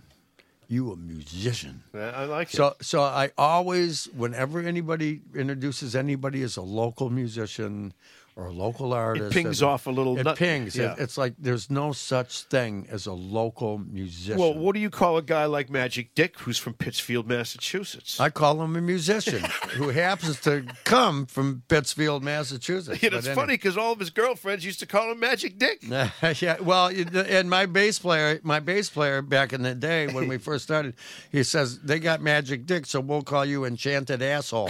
You 0.67 0.91
a 0.91 0.95
musician." 0.97 1.83
I 1.93 2.25
like 2.25 2.53
it. 2.53 2.57
So 2.57 2.75
so 2.81 3.01
I 3.01 3.31
always, 3.37 4.05
whenever 4.15 4.59
anybody 4.59 5.21
introduces 5.35 5.95
anybody 5.95 6.43
as 6.43 6.57
a 6.57 6.61
local 6.61 7.09
musician 7.09 7.93
or 8.37 8.45
a 8.45 8.51
local 8.51 8.93
artist, 8.93 9.31
It 9.31 9.33
pings 9.33 9.63
off 9.63 9.87
a 9.87 9.89
little 9.91 10.17
It 10.19 10.23
nut- 10.23 10.37
pings. 10.37 10.75
It- 10.77 10.83
yeah. 10.83 10.95
it's 10.99 11.17
like 11.17 11.33
there's 11.39 11.71
no 11.71 11.91
such 11.91 12.43
thing 12.43 12.87
as 12.91 13.07
a 13.07 13.11
local 13.13 13.79
musician. 13.79 14.37
well, 14.39 14.53
what 14.53 14.75
do 14.75 14.79
you 14.79 14.91
call 14.91 15.17
a 15.17 15.23
guy 15.23 15.45
like 15.45 15.71
Magic 15.71 16.13
Dick 16.13 16.37
who's 16.39 16.59
from 16.59 16.73
Pittsfield, 16.75 17.27
Massachusetts? 17.27 18.19
I 18.19 18.29
call 18.29 18.61
him 18.61 18.75
a 18.75 18.81
musician 18.81 19.43
who 19.71 19.89
happens 19.89 20.39
to 20.41 20.65
come 20.83 21.25
from 21.25 21.63
Pittsfield, 21.67 22.23
Massachusetts. 22.23 23.01
Know, 23.07 23.17
it's 23.17 23.25
anyway. 23.27 23.41
funny 23.41 23.53
because 23.55 23.75
all 23.77 23.93
of 23.93 23.99
his 23.99 24.11
girlfriends 24.11 24.63
used 24.63 24.79
to 24.81 24.85
call 24.85 25.11
him 25.11 25.19
Magic 25.19 25.57
Dick. 25.57 25.79
yeah, 26.41 26.57
well, 26.61 26.91
and 27.15 27.49
my 27.49 27.65
bass 27.65 27.97
player, 27.97 28.39
my 28.43 28.59
bass 28.59 28.89
player 28.89 29.21
back 29.23 29.51
in 29.53 29.63
the 29.63 29.73
day 29.73 30.07
when 30.07 30.27
we 30.27 30.37
first 30.47 30.63
started, 30.65 30.93
he 31.31 31.41
says 31.41 31.79
they 31.79 31.97
got 31.99 32.21
magic 32.21 32.65
dick, 32.67 32.85
so 32.85 32.99
we'll 32.99 33.23
call 33.23 33.45
you 33.45 33.65
enchanted 33.65 34.21
asshole. 34.21 34.69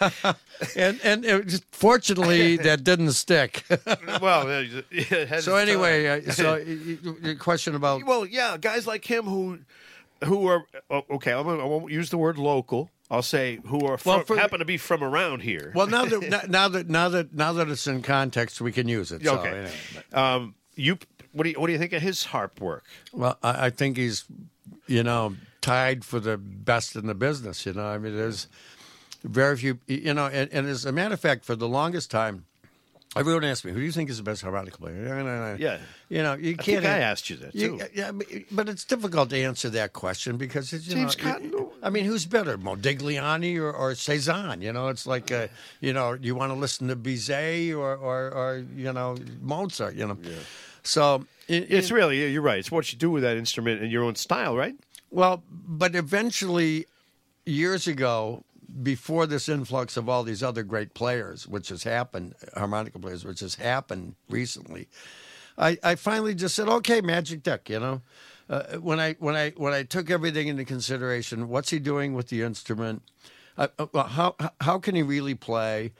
and 0.76 1.00
and 1.02 1.24
it 1.24 1.46
just, 1.46 1.64
fortunately 1.72 2.56
that 2.58 2.84
didn't 2.84 3.12
stick. 3.12 3.64
well, 4.20 4.46
it 4.48 5.42
so 5.42 5.56
anyway, 5.56 6.06
uh, 6.06 6.32
so 6.32 6.56
your 6.56 7.34
question 7.36 7.74
about 7.74 8.04
well, 8.04 8.26
yeah, 8.26 8.56
guys 8.58 8.86
like 8.86 9.04
him 9.04 9.24
who, 9.24 9.60
who 10.24 10.46
are 10.46 10.64
oh, 10.90 11.02
okay. 11.12 11.32
I'm 11.32 11.44
gonna, 11.44 11.62
I 11.62 11.66
won't 11.66 11.90
use 11.90 12.10
the 12.10 12.18
word 12.18 12.38
local. 12.38 12.90
I'll 13.10 13.22
say 13.22 13.60
who 13.66 13.86
are 13.86 13.96
from, 13.96 14.16
Well, 14.16 14.24
for- 14.24 14.36
happen 14.36 14.58
to 14.58 14.66
be 14.66 14.76
from 14.76 15.02
around 15.02 15.40
here. 15.40 15.72
well 15.74 15.86
now 15.86 16.04
that 16.04 16.48
now 16.50 16.68
that 16.68 16.88
now 16.88 17.08
that 17.08 17.32
now 17.34 17.52
that 17.54 17.68
it's 17.68 17.86
in 17.86 18.02
context, 18.02 18.60
we 18.60 18.72
can 18.72 18.88
use 18.88 19.12
it. 19.12 19.24
So, 19.24 19.38
okay. 19.38 19.48
anyway. 19.48 19.72
Um, 20.12 20.54
you 20.74 20.98
what 21.32 21.44
do 21.44 21.50
you 21.50 21.60
what 21.60 21.66
do 21.66 21.72
you 21.72 21.78
think 21.78 21.92
of 21.92 22.02
his 22.02 22.24
harp 22.24 22.60
work? 22.60 22.84
Well, 23.12 23.38
I, 23.42 23.66
I 23.66 23.70
think 23.70 23.96
he's, 23.96 24.24
you 24.86 25.02
know, 25.02 25.36
tied 25.60 26.04
for 26.04 26.20
the 26.20 26.36
best 26.36 26.96
in 26.96 27.06
the 27.06 27.14
business. 27.14 27.66
You 27.66 27.72
know, 27.74 27.86
I 27.86 27.98
mean, 27.98 28.16
there's 28.16 28.48
Very 29.28 29.56
few, 29.56 29.78
you 29.86 30.14
know, 30.14 30.26
and, 30.26 30.48
and 30.52 30.66
as 30.66 30.84
a 30.86 30.92
matter 30.92 31.14
of 31.14 31.20
fact, 31.20 31.44
for 31.44 31.54
the 31.54 31.68
longest 31.68 32.10
time, 32.10 32.46
everyone 33.14 33.44
asked 33.44 33.64
me, 33.64 33.72
"Who 33.72 33.78
do 33.80 33.84
you 33.84 33.92
think 33.92 34.08
is 34.08 34.16
the 34.16 34.22
best 34.22 34.40
harmonica 34.42 34.78
player?" 34.78 35.56
Yeah. 35.58 35.78
you 36.08 36.22
know, 36.22 36.34
you 36.34 36.52
I 36.58 36.62
can't. 36.62 36.82
think 36.82 36.84
I 36.86 36.98
asked 37.00 37.28
you 37.28 37.36
that, 37.36 37.52
too. 37.52 37.80
yeah, 37.94 38.12
but- 38.12 38.26
but 38.50 38.68
it's 38.70 38.84
difficult 38.84 39.28
to 39.30 39.38
answer 39.38 39.68
that 39.70 39.92
question 39.92 40.38
because 40.38 40.72
it's 40.72 40.86
you 40.86 40.94
James 40.94 41.18
know, 41.18 41.24
Cotton? 41.24 41.66
I 41.82 41.90
mean, 41.90 42.04
who's 42.06 42.24
better, 42.26 42.56
Modigliani 42.58 43.58
or, 43.58 43.70
or 43.72 43.94
Cezanne? 43.94 44.62
You 44.62 44.72
know, 44.72 44.88
it's 44.88 45.06
like, 45.06 45.30
uh, 45.30 45.48
you 45.80 45.92
know, 45.92 46.14
you 46.14 46.34
want 46.34 46.50
to 46.52 46.58
listen 46.58 46.88
to 46.88 46.96
Bizet 46.96 47.72
or, 47.76 47.94
or, 47.96 48.30
or 48.32 48.64
you 48.76 48.92
know, 48.92 49.16
Mozart. 49.42 49.94
You 49.94 50.06
know, 50.08 50.18
so 50.82 51.26
it, 51.48 51.66
It's 51.70 51.90
it- 51.90 51.94
really 51.94 52.32
you're 52.32 52.42
right. 52.42 52.58
It's 52.58 52.70
what 52.70 52.90
you 52.92 52.98
do 52.98 53.10
with 53.10 53.22
that 53.24 53.36
instrument 53.36 53.82
in 53.82 53.90
your 53.90 54.04
own 54.04 54.14
style, 54.16 54.56
right? 54.56 54.74
well, 55.10 55.42
but 55.50 55.94
eventually, 55.94 56.86
years 57.46 57.86
ago, 57.86 58.42
before 58.82 59.26
this 59.26 59.48
influx 59.48 59.96
of 59.96 60.08
all 60.08 60.22
these 60.22 60.42
other 60.42 60.62
great 60.62 60.94
players, 60.94 61.46
which 61.46 61.68
has 61.68 61.82
happened, 61.82 62.34
harmonica 62.54 62.98
players, 62.98 63.24
which 63.24 63.40
has 63.40 63.56
happened 63.56 64.14
recently, 64.28 64.88
I, 65.56 65.78
I 65.82 65.94
finally 65.96 66.34
just 66.34 66.54
said, 66.54 66.68
okay, 66.68 67.00
Magic 67.00 67.42
Dick, 67.42 67.68
you 67.68 67.80
know. 67.80 68.02
Uh, 68.48 68.76
when 68.76 68.98
I 68.98 69.14
when 69.18 69.36
I 69.36 69.50
when 69.50 69.74
I 69.74 69.82
took 69.82 70.08
everything 70.08 70.48
into 70.48 70.64
consideration, 70.64 71.48
what's 71.48 71.68
he 71.68 71.78
doing 71.78 72.14
with 72.14 72.28
the 72.28 72.42
instrument? 72.42 73.02
Uh, 73.58 73.68
uh, 73.78 74.04
how 74.04 74.36
how 74.60 74.78
can 74.78 74.94
he 74.94 75.02
really 75.02 75.34
play? 75.34 75.92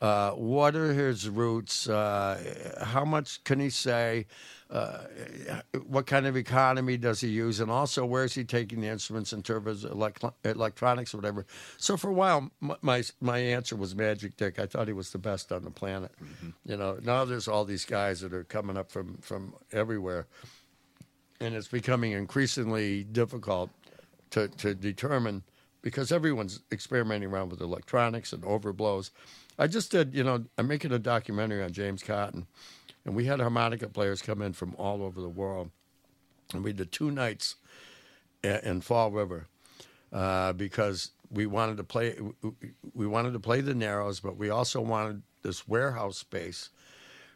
Uh, 0.00 0.32
what 0.32 0.76
are 0.76 0.92
his 0.92 1.28
roots? 1.28 1.88
Uh, 1.88 2.82
how 2.82 3.04
much 3.04 3.42
can 3.44 3.58
he 3.58 3.70
say? 3.70 4.26
Uh, 4.68 5.04
what 5.86 6.06
kind 6.06 6.26
of 6.26 6.36
economy 6.36 6.96
does 6.98 7.20
he 7.20 7.28
use? 7.28 7.60
And 7.60 7.70
also, 7.70 8.04
where 8.04 8.24
is 8.24 8.34
he 8.34 8.44
taking 8.44 8.80
the 8.80 8.88
instruments 8.88 9.32
in 9.32 9.42
terms 9.42 9.84
of 9.84 9.92
elect- 9.92 10.24
electronics 10.44 11.14
or 11.14 11.18
whatever? 11.18 11.46
So 11.78 11.96
for 11.96 12.10
a 12.10 12.12
while, 12.12 12.50
my, 12.60 12.76
my 12.82 13.02
my 13.20 13.38
answer 13.38 13.74
was 13.76 13.94
Magic 13.94 14.36
Dick. 14.36 14.58
I 14.58 14.66
thought 14.66 14.86
he 14.86 14.92
was 14.92 15.12
the 15.12 15.18
best 15.18 15.50
on 15.50 15.64
the 15.64 15.70
planet. 15.70 16.10
You 16.66 16.76
know, 16.76 16.98
now 17.02 17.24
there's 17.24 17.48
all 17.48 17.64
these 17.64 17.86
guys 17.86 18.20
that 18.20 18.34
are 18.34 18.44
coming 18.44 18.76
up 18.76 18.90
from 18.90 19.16
from 19.18 19.54
everywhere, 19.72 20.26
and 21.40 21.54
it's 21.54 21.68
becoming 21.68 22.12
increasingly 22.12 23.04
difficult 23.04 23.70
to 24.30 24.48
to 24.48 24.74
determine 24.74 25.42
because 25.86 26.10
everyone's 26.10 26.58
experimenting 26.72 27.30
around 27.30 27.48
with 27.48 27.60
electronics 27.60 28.32
and 28.32 28.42
overblows. 28.42 29.10
I 29.56 29.68
just 29.68 29.92
did, 29.92 30.16
you 30.16 30.24
know, 30.24 30.44
I'm 30.58 30.66
making 30.66 30.90
a 30.90 30.98
documentary 30.98 31.62
on 31.62 31.70
James 31.70 32.02
Cotton, 32.02 32.48
and 33.04 33.14
we 33.14 33.26
had 33.26 33.38
harmonica 33.38 33.86
players 33.86 34.20
come 34.20 34.42
in 34.42 34.52
from 34.52 34.74
all 34.78 35.00
over 35.00 35.20
the 35.20 35.28
world, 35.28 35.70
and 36.52 36.64
we 36.64 36.72
did 36.72 36.90
two 36.90 37.12
nights 37.12 37.54
in 38.42 38.80
Fall 38.80 39.12
River 39.12 39.46
uh, 40.12 40.54
because 40.54 41.12
we 41.30 41.46
wanted 41.46 41.76
to 41.76 41.84
play. 41.84 42.16
We 42.92 43.06
wanted 43.06 43.34
to 43.34 43.40
play 43.40 43.60
the 43.60 43.72
Narrows, 43.72 44.18
but 44.18 44.36
we 44.36 44.50
also 44.50 44.80
wanted 44.80 45.22
this 45.42 45.68
warehouse 45.68 46.18
space 46.18 46.70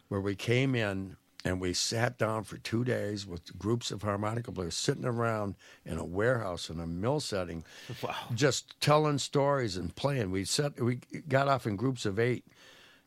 where 0.08 0.20
we 0.20 0.34
came 0.34 0.74
in 0.74 1.16
and 1.44 1.60
we 1.60 1.72
sat 1.72 2.18
down 2.18 2.44
for 2.44 2.58
two 2.58 2.84
days 2.84 3.26
with 3.26 3.56
groups 3.58 3.90
of 3.90 4.02
harmonica 4.02 4.52
players 4.52 4.76
sitting 4.76 5.06
around 5.06 5.54
in 5.84 5.98
a 5.98 6.04
warehouse 6.04 6.68
in 6.68 6.80
a 6.80 6.86
mill 6.86 7.20
setting, 7.20 7.64
just 8.34 8.78
telling 8.80 9.18
stories 9.18 9.76
and 9.76 9.94
playing. 9.96 10.30
We 10.30 10.44
set 10.44 10.80
we 10.80 10.96
got 11.28 11.48
off 11.48 11.66
in 11.66 11.76
groups 11.76 12.04
of 12.04 12.18
eight. 12.18 12.44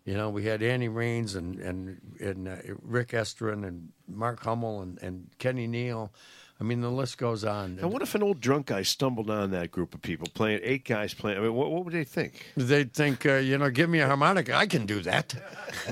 You 0.06 0.16
know, 0.16 0.30
we 0.30 0.46
had 0.46 0.62
Annie 0.62 0.90
Raines 0.90 1.36
and 1.36 1.60
and 1.60 2.18
and 2.20 2.48
uh, 2.48 2.56
Rick 2.82 3.10
Estrin 3.10 3.66
and 3.66 3.90
Mark 4.08 4.44
Hummel 4.44 4.82
and, 4.82 5.02
and 5.02 5.28
Kenny 5.38 5.68
Neal. 5.68 6.12
I 6.64 6.66
mean, 6.66 6.80
the 6.80 6.90
list 6.90 7.18
goes 7.18 7.44
on. 7.44 7.78
And 7.82 7.92
what 7.92 8.02
if 8.02 8.16
an 8.16 8.24
old 8.24 8.40
drunk 8.40 8.68
guy 8.68 8.84
stumbled 8.84 9.30
on 9.30 9.52
that 9.52 9.70
group 9.70 9.94
of 9.94 10.02
people 10.02 10.30
playing 10.34 10.62
eight 10.64 10.86
guys 10.86 11.14
playing? 11.14 11.38
I 11.38 11.42
mean, 11.42 11.54
what, 11.54 11.70
what 11.70 11.84
would 11.84 11.94
they 11.94 12.06
think? 12.06 12.54
They'd 12.56 12.94
think, 12.94 13.26
uh, 13.26 13.34
you 13.34 13.58
know, 13.58 13.70
give 13.70 13.90
me 13.90 14.00
a 14.00 14.08
harmonica. 14.08 14.56
I 14.56 14.66
can 14.66 14.86
do 14.86 15.02
that. 15.02 15.36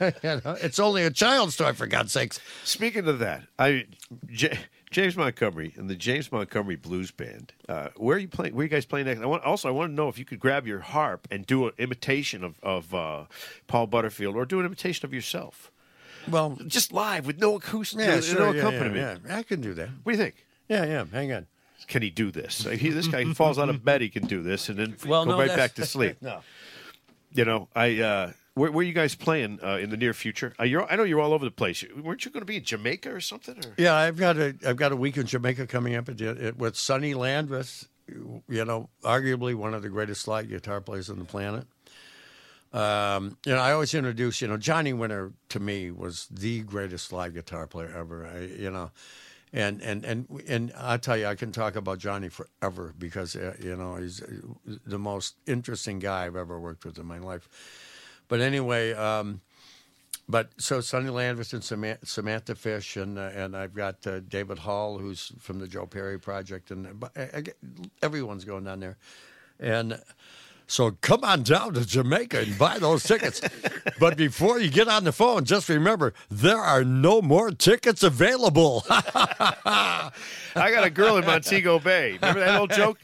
you 0.00 0.40
know, 0.44 0.56
it's 0.62 0.78
only 0.78 1.02
a 1.02 1.10
child's 1.10 1.56
toy, 1.56 1.72
for 1.72 1.88
God's 1.88 2.12
sakes. 2.12 2.38
Speaking 2.62 3.08
of 3.08 3.18
that, 3.18 3.42
I 3.58 3.86
J, 4.26 4.56
James 4.92 5.16
Montgomery 5.16 5.74
and 5.76 5.90
the 5.90 5.96
James 5.96 6.30
Montgomery 6.30 6.76
Blues 6.76 7.10
Band. 7.10 7.52
Uh, 7.68 7.88
where 7.96 8.14
are 8.16 8.20
you 8.20 8.28
playing? 8.28 8.54
Where 8.54 8.60
are 8.60 8.66
you 8.66 8.70
guys 8.70 8.86
playing 8.86 9.06
next? 9.06 9.20
I 9.20 9.26
want, 9.26 9.42
also, 9.42 9.66
I 9.66 9.72
want 9.72 9.90
to 9.90 9.94
know 9.96 10.08
if 10.08 10.16
you 10.16 10.24
could 10.24 10.38
grab 10.38 10.64
your 10.64 10.78
harp 10.78 11.26
and 11.32 11.44
do 11.44 11.66
an 11.66 11.72
imitation 11.76 12.44
of 12.44 12.60
of 12.62 12.94
uh, 12.94 13.24
Paul 13.66 13.88
Butterfield, 13.88 14.36
or 14.36 14.46
do 14.46 14.60
an 14.60 14.66
imitation 14.66 15.04
of 15.04 15.12
yourself, 15.12 15.72
Well, 16.30 16.58
just 16.66 16.92
live 16.92 17.26
with 17.26 17.38
no 17.40 17.56
acoustic, 17.56 18.00
yeah, 18.00 18.14
no 18.16 18.20
sure, 18.20 18.54
yeah, 18.54 18.60
accompaniment. 18.60 18.96
yeah, 19.24 19.30
yeah. 19.32 19.36
I 19.38 19.42
can 19.42 19.60
do 19.60 19.74
that. 19.74 19.88
What 20.02 20.12
do 20.12 20.18
you 20.18 20.24
think? 20.24 20.46
Yeah, 20.68 20.84
yeah. 20.84 21.04
Hang 21.12 21.32
on. 21.32 21.46
Can 21.86 22.00
he 22.02 22.10
do 22.10 22.30
this? 22.30 22.64
Like, 22.64 22.78
he, 22.78 22.88
this 22.90 23.08
guy 23.08 23.24
falls 23.34 23.58
out 23.58 23.68
of 23.68 23.84
bed, 23.84 24.00
he 24.00 24.08
can 24.08 24.26
do 24.26 24.42
this, 24.42 24.68
and 24.70 24.78
then 24.78 24.96
Well, 25.06 25.24
go 25.26 25.32
no, 25.32 25.38
right 25.38 25.48
that's- 25.48 25.70
back 25.70 25.74
to 25.76 25.86
sleep. 25.86 26.16
No. 26.22 26.40
You 27.32 27.44
know, 27.44 27.68
I 27.74 28.00
uh, 28.00 28.32
where, 28.54 28.70
where 28.70 28.82
are 28.84 28.86
you 28.86 28.92
guys 28.92 29.16
playing 29.16 29.58
uh, 29.60 29.78
in 29.78 29.90
the 29.90 29.96
near 29.96 30.14
future? 30.14 30.54
Uh, 30.58 30.62
you're, 30.62 30.90
I 30.90 30.94
know 30.94 31.02
you're 31.02 31.20
all 31.20 31.32
over 31.34 31.44
the 31.44 31.50
place. 31.50 31.84
Weren't 32.00 32.24
you 32.24 32.30
going 32.30 32.42
to 32.42 32.46
be 32.46 32.58
in 32.58 32.62
Jamaica 32.62 33.12
or 33.12 33.20
something? 33.20 33.56
Or? 33.58 33.74
Yeah, 33.76 33.94
I've 33.96 34.16
got 34.16 34.36
a 34.38 34.54
I've 34.64 34.76
got 34.76 34.92
a 34.92 34.96
week 34.96 35.16
in 35.16 35.26
Jamaica 35.26 35.66
coming 35.66 35.96
up 35.96 36.08
at 36.08 36.18
the, 36.18 36.54
with 36.56 36.76
Sonny 36.76 37.12
Landreth. 37.12 37.88
You 38.06 38.64
know, 38.64 38.88
arguably 39.02 39.56
one 39.56 39.74
of 39.74 39.82
the 39.82 39.88
greatest 39.88 40.20
slide 40.22 40.48
guitar 40.48 40.80
players 40.80 41.10
on 41.10 41.18
the 41.18 41.24
planet. 41.24 41.66
Um, 42.74 43.38
you 43.46 43.52
know, 43.52 43.60
I 43.60 43.72
always 43.72 43.94
introduce. 43.94 44.42
You 44.42 44.48
know, 44.48 44.56
Johnny 44.56 44.92
Winter 44.92 45.32
to 45.50 45.60
me 45.60 45.92
was 45.92 46.26
the 46.28 46.62
greatest 46.62 47.06
slide 47.06 47.32
guitar 47.32 47.68
player 47.68 47.94
ever. 47.96 48.26
I, 48.26 48.40
you 48.60 48.70
know, 48.70 48.90
and 49.52 49.80
and 49.80 50.04
and 50.04 50.42
and 50.48 50.72
I 50.76 50.96
tell 50.96 51.16
you, 51.16 51.26
I 51.26 51.36
can 51.36 51.52
talk 51.52 51.76
about 51.76 52.00
Johnny 52.00 52.28
forever 52.28 52.92
because 52.98 53.36
uh, 53.36 53.54
you 53.60 53.76
know 53.76 53.94
he's 53.94 54.20
uh, 54.20 54.26
the 54.84 54.98
most 54.98 55.36
interesting 55.46 56.00
guy 56.00 56.26
I've 56.26 56.34
ever 56.34 56.58
worked 56.58 56.84
with 56.84 56.98
in 56.98 57.06
my 57.06 57.18
life. 57.18 57.48
But 58.28 58.40
anyway. 58.40 58.92
Um, 58.92 59.40
but 60.26 60.48
so 60.56 60.80
Sonny 60.80 61.10
Landreth 61.10 61.52
and 61.52 61.62
Samantha, 61.62 62.06
Samantha 62.06 62.54
Fish, 62.54 62.96
and 62.96 63.18
uh, 63.18 63.30
and 63.34 63.54
I've 63.54 63.74
got 63.74 64.06
uh, 64.06 64.20
David 64.20 64.58
Hall, 64.58 64.96
who's 64.96 65.32
from 65.38 65.58
the 65.58 65.68
Joe 65.68 65.84
Perry 65.84 66.18
Project, 66.18 66.70
and 66.70 67.04
I 67.14 67.42
get, 67.42 67.58
everyone's 68.00 68.46
going 68.46 68.64
down 68.64 68.80
there, 68.80 68.96
and 69.60 70.00
so 70.66 70.92
come 71.00 71.24
on 71.24 71.42
down 71.42 71.74
to 71.74 71.86
Jamaica 71.86 72.40
and 72.40 72.58
buy 72.58 72.78
those 72.78 73.02
tickets. 73.02 73.40
but 74.00 74.16
before 74.16 74.58
you 74.58 74.70
get 74.70 74.88
on 74.88 75.04
the 75.04 75.12
phone, 75.12 75.44
just 75.44 75.68
remember 75.68 76.14
there 76.30 76.58
are 76.58 76.84
no 76.84 77.20
more 77.22 77.50
tickets 77.50 78.02
available. 78.02 78.84
I 78.90 80.10
got 80.54 80.84
a 80.84 80.90
girl 80.90 81.16
in 81.16 81.26
Montego 81.26 81.78
Bay. 81.78 82.12
Remember 82.14 82.40
that 82.40 82.60
old 82.60 82.72
joke? 82.72 82.98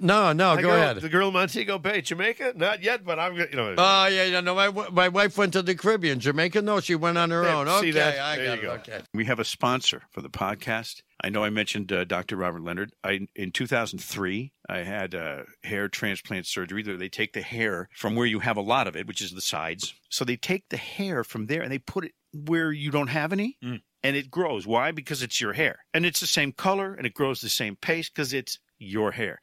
No, 0.00 0.32
no, 0.32 0.56
The 0.56 0.62
go 0.62 0.68
girl- 0.68 0.76
ahead. 0.76 0.96
The 1.00 1.08
girl 1.08 1.28
in 1.28 1.34
Montego 1.34 1.78
Bay, 1.78 2.00
Jamaica? 2.00 2.52
Not 2.56 2.82
yet, 2.82 3.04
but 3.04 3.18
I'm 3.18 3.36
you 3.36 3.46
know. 3.54 3.74
Oh 3.76 4.06
yeah, 4.06 4.24
yeah. 4.24 4.40
No, 4.40 4.54
my 4.54 4.70
my 4.90 5.08
wife 5.08 5.36
went 5.38 5.52
to 5.54 5.62
the 5.62 5.74
Caribbean, 5.74 6.20
Jamaica. 6.20 6.62
No, 6.62 6.80
she 6.80 6.94
went 6.94 7.18
on 7.18 7.30
her 7.30 7.42
Yeah, 7.44 7.56
own. 7.56 7.66
see 7.66 7.74
Okay, 7.88 7.90
that? 7.92 8.18
I 8.18 8.36
There 8.36 8.46
got 8.46 8.62
you 8.62 8.70
it. 8.70 8.86
go. 8.86 8.92
Okay. 8.94 9.04
We 9.14 9.24
have 9.26 9.38
a 9.38 9.44
sponsor 9.44 10.02
for 10.10 10.20
the 10.22 10.30
podcast. 10.30 11.02
I 11.22 11.30
know 11.30 11.42
I 11.44 11.50
mentioned 11.50 11.90
uh, 11.92 12.04
Dr. 12.04 12.36
Robert 12.36 12.62
Leonard. 12.62 12.92
I 13.02 13.26
in 13.34 13.50
2003, 13.52 14.52
I 14.68 14.78
had 14.78 15.14
uh, 15.14 15.42
hair 15.64 15.88
transplant 15.88 16.46
surgery. 16.46 16.82
They 16.82 16.96
they 16.96 17.08
take 17.08 17.32
the 17.32 17.42
hair 17.42 17.88
from 17.94 18.16
where 18.16 18.26
you 18.26 18.40
have 18.40 18.56
a 18.56 18.60
lot 18.62 18.86
of 18.86 18.96
it, 18.96 19.06
which 19.06 19.20
is 19.22 19.32
the 19.32 19.40
sides. 19.40 19.94
So 20.08 20.24
they 20.24 20.36
take 20.36 20.64
the 20.70 20.76
hair 20.76 21.24
from 21.24 21.46
there 21.46 21.62
and 21.62 21.70
they 21.72 21.78
put 21.78 22.04
it 22.04 22.12
where 22.32 22.70
you 22.72 22.90
don't 22.90 23.06
have 23.08 23.32
any, 23.32 23.56
and 23.62 23.80
it 24.16 24.30
grows. 24.30 24.66
Why? 24.66 24.90
Because 24.92 25.22
it's 25.22 25.40
your 25.40 25.54
hair, 25.54 25.78
and 25.94 26.04
it's 26.04 26.20
the 26.20 26.26
same 26.26 26.52
color, 26.52 26.92
and 26.92 27.06
it 27.06 27.14
grows 27.14 27.40
the 27.40 27.48
same 27.48 27.76
pace 27.76 28.10
because 28.10 28.34
it's 28.34 28.58
your 28.78 29.12
hair. 29.12 29.40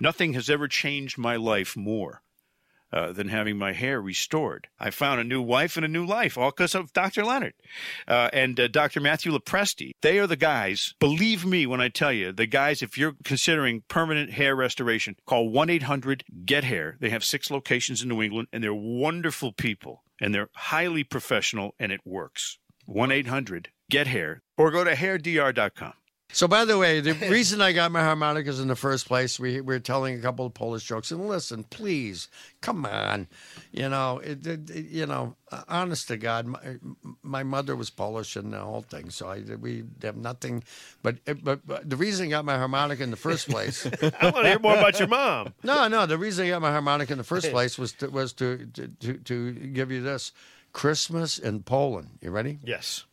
Nothing 0.00 0.32
has 0.34 0.50
ever 0.50 0.68
changed 0.68 1.18
my 1.18 1.36
life 1.36 1.76
more 1.76 2.22
uh, 2.92 3.12
than 3.12 3.28
having 3.28 3.56
my 3.56 3.72
hair 3.72 4.00
restored. 4.00 4.68
I 4.78 4.90
found 4.90 5.20
a 5.20 5.24
new 5.24 5.40
wife 5.40 5.76
and 5.76 5.84
a 5.84 5.88
new 5.88 6.04
life, 6.04 6.36
all 6.36 6.50
because 6.50 6.74
of 6.74 6.92
Dr. 6.92 7.24
Leonard 7.24 7.54
uh, 8.06 8.28
and 8.32 8.58
uh, 8.60 8.68
Dr. 8.68 9.00
Matthew 9.00 9.32
LoPresti. 9.32 9.92
They 10.02 10.18
are 10.18 10.26
the 10.26 10.36
guys. 10.36 10.94
Believe 11.00 11.46
me 11.46 11.66
when 11.66 11.80
I 11.80 11.88
tell 11.88 12.12
you, 12.12 12.32
the 12.32 12.46
guys. 12.46 12.82
If 12.82 12.98
you're 12.98 13.14
considering 13.24 13.82
permanent 13.88 14.32
hair 14.32 14.54
restoration, 14.54 15.16
call 15.26 15.48
one 15.48 15.70
eight 15.70 15.84
hundred 15.84 16.24
Get 16.44 16.64
Hair. 16.64 16.98
They 17.00 17.10
have 17.10 17.24
six 17.24 17.50
locations 17.50 18.02
in 18.02 18.08
New 18.08 18.22
England, 18.22 18.48
and 18.52 18.62
they're 18.62 18.74
wonderful 18.74 19.52
people, 19.52 20.02
and 20.20 20.34
they're 20.34 20.50
highly 20.54 21.04
professional, 21.04 21.74
and 21.78 21.92
it 21.92 22.00
works. 22.04 22.58
One 22.84 23.10
eight 23.10 23.28
hundred 23.28 23.70
Get 23.88 24.06
Hair, 24.06 24.42
or 24.58 24.70
go 24.70 24.84
to 24.84 24.94
hairdr.com. 24.94 25.94
So, 26.32 26.48
by 26.48 26.64
the 26.64 26.78
way, 26.78 27.00
the 27.00 27.12
reason 27.30 27.60
I 27.60 27.72
got 27.72 27.92
my 27.92 28.00
harmonicas 28.00 28.60
in 28.60 28.68
the 28.68 28.76
first 28.76 29.06
place, 29.06 29.38
we, 29.38 29.54
we 29.60 29.74
were 29.74 29.78
telling 29.80 30.18
a 30.18 30.22
couple 30.22 30.46
of 30.46 30.54
Polish 30.54 30.84
jokes. 30.84 31.10
And 31.10 31.28
listen, 31.28 31.64
please, 31.64 32.28
come 32.62 32.86
on, 32.86 33.28
you 33.70 33.88
know, 33.88 34.18
it, 34.18 34.46
it, 34.46 34.70
it- 34.70 34.86
you 34.88 35.06
know, 35.06 35.36
uh, 35.50 35.62
honest 35.68 36.08
to 36.08 36.16
God, 36.16 36.46
my, 36.46 36.76
my 37.22 37.42
mother 37.42 37.76
was 37.76 37.90
Polish 37.90 38.36
and 38.36 38.52
the 38.52 38.58
whole 38.60 38.80
thing, 38.82 39.10
so 39.10 39.28
I 39.28 39.40
we 39.60 39.84
have 40.02 40.16
nothing. 40.16 40.64
But, 41.02 41.16
but 41.44 41.66
but 41.66 41.88
the 41.88 41.96
reason 41.96 42.26
I 42.28 42.30
got 42.30 42.44
my 42.46 42.56
harmonica 42.56 43.02
in 43.02 43.10
the 43.10 43.16
first 43.16 43.48
place, 43.50 43.84
I 44.20 44.30
want 44.30 44.36
to 44.44 44.48
hear 44.48 44.58
more 44.58 44.76
about 44.76 44.98
your 44.98 45.08
mom. 45.08 45.52
no, 45.62 45.88
no, 45.88 46.06
the 46.06 46.16
reason 46.18 46.46
I 46.46 46.48
got 46.50 46.62
my 46.62 46.70
harmonica 46.72 47.12
in 47.12 47.18
the 47.18 47.24
first 47.24 47.50
place 47.50 47.78
was 47.78 47.92
to, 47.94 48.08
was 48.08 48.32
to, 48.34 48.66
to 48.74 48.88
to 48.88 49.18
to 49.18 49.52
give 49.52 49.90
you 49.90 50.00
this 50.02 50.32
Christmas 50.72 51.38
in 51.38 51.62
Poland. 51.62 52.08
You 52.22 52.30
ready? 52.30 52.58
Yes. 52.64 53.04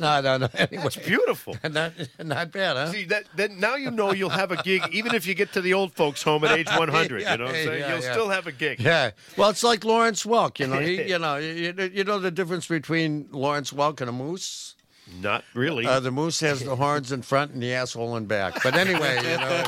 No, 0.00 0.20
no, 0.20 0.38
no. 0.38 0.48
Anyway. 0.54 0.86
It's 0.86 0.96
beautiful. 0.96 1.56
not, 1.70 1.92
not 2.18 2.52
bad, 2.52 2.76
huh? 2.76 2.92
See 2.92 3.04
that, 3.04 3.24
that 3.36 3.52
now 3.52 3.76
you 3.76 3.90
know 3.90 4.12
you'll 4.12 4.30
have 4.30 4.50
a 4.50 4.62
gig 4.62 4.82
even 4.92 5.14
if 5.14 5.26
you 5.26 5.34
get 5.34 5.52
to 5.52 5.60
the 5.60 5.74
old 5.74 5.92
folks 5.94 6.22
home 6.22 6.44
at 6.44 6.58
age 6.58 6.68
100. 6.76 7.22
yeah, 7.22 7.32
you 7.32 7.38
know 7.38 7.44
what 7.44 7.54
I'm 7.54 7.64
saying? 7.64 7.80
Yeah, 7.80 7.94
you'll 7.94 8.04
yeah. 8.04 8.12
still 8.12 8.28
have 8.28 8.46
a 8.46 8.52
gig. 8.52 8.80
Yeah. 8.80 9.10
Well, 9.36 9.50
it's 9.50 9.62
like 9.62 9.84
Lawrence 9.84 10.24
Welk. 10.24 10.58
You 10.58 10.68
know, 10.68 10.80
you 10.80 11.18
know, 11.18 11.36
you, 11.36 11.90
you, 11.92 12.04
know 12.04 12.18
the 12.18 12.30
difference 12.30 12.66
between 12.66 13.28
Lawrence 13.30 13.72
Welk 13.72 14.00
and 14.00 14.08
a 14.08 14.12
moose. 14.12 14.74
Not 15.20 15.44
really. 15.54 15.86
Uh, 15.86 16.00
the 16.00 16.12
moose 16.12 16.40
has 16.40 16.62
the 16.62 16.76
horns 16.76 17.10
in 17.10 17.22
front 17.22 17.52
and 17.52 17.62
the 17.62 17.74
asshole 17.74 18.16
in 18.16 18.26
back. 18.26 18.62
But 18.62 18.76
anyway, 18.76 19.16
you 19.16 19.38
know. 19.38 19.64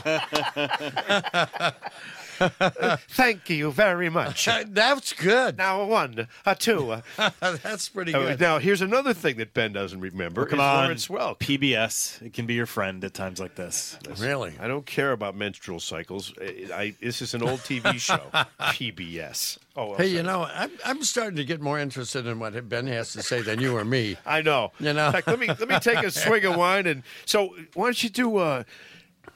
Thank 3.11 3.51
you 3.51 3.71
very 3.71 4.09
much. 4.09 4.47
that's 4.47 5.13
good. 5.13 5.57
now 5.59 5.81
a 5.81 5.87
one, 5.87 6.29
a 6.47 6.55
two. 6.55 6.93
Uh, 6.93 7.01
That's 7.41 7.89
pretty 7.89 8.15
uh, 8.15 8.21
good. 8.21 8.41
now 8.41 8.59
here's 8.59 8.83
another 8.83 9.15
thing 9.15 9.37
that 9.37 9.55
Ben 9.55 9.73
doesn't 9.73 10.01
remember. 10.01 10.47
Come 10.47 10.61
on, 10.61 10.85
Lawrence 10.85 11.09
Welk. 11.09 11.39
PBS. 11.39 12.23
It 12.23 12.33
can 12.33 12.47
be 12.47 12.55
your 12.55 12.67
friend 12.67 13.03
at 13.05 13.15
times 13.15 13.41
like 13.41 13.55
this. 13.55 13.99
Really? 14.19 14.55
I 14.61 14.69
don't 14.69 14.87
care 14.87 15.13
about 15.13 15.37
menstrual 15.37 15.81
cycles. 15.81 16.33
I, 16.41 16.69
I, 16.75 16.95
this 17.01 17.23
is 17.23 17.35
an 17.35 17.43
old 17.43 17.61
TV 17.61 17.95
show. 17.99 18.21
PBS. 18.61 19.59
Oh, 19.77 19.87
well, 19.87 19.99
Hey, 19.99 20.09
you 20.09 20.23
know, 20.23 20.45
I'm, 20.53 20.71
I'm 20.85 21.03
starting 21.03 21.37
to 21.37 21.45
get 21.45 21.61
more 21.61 21.79
interested 21.79 22.27
in 22.27 22.39
what 22.39 22.69
Ben 22.69 22.87
has 22.89 23.13
to 23.13 23.23
say 23.23 23.41
than 23.43 23.61
you 23.61 23.77
or 23.77 23.85
me. 23.85 24.17
I 24.27 24.43
know. 24.43 24.73
You 24.79 24.93
know? 24.93 25.07
In 25.07 25.13
fact, 25.13 25.27
let 25.27 25.39
me 25.39 25.47
let 25.47 25.69
me 25.69 25.79
take 25.79 26.03
a 26.03 26.11
swig 26.11 26.45
of 26.45 26.57
wine 26.57 26.87
and 26.87 27.03
so 27.25 27.55
why 27.75 27.87
don't 27.87 28.03
you 28.03 28.11
do? 28.11 28.37
Uh, 28.37 28.65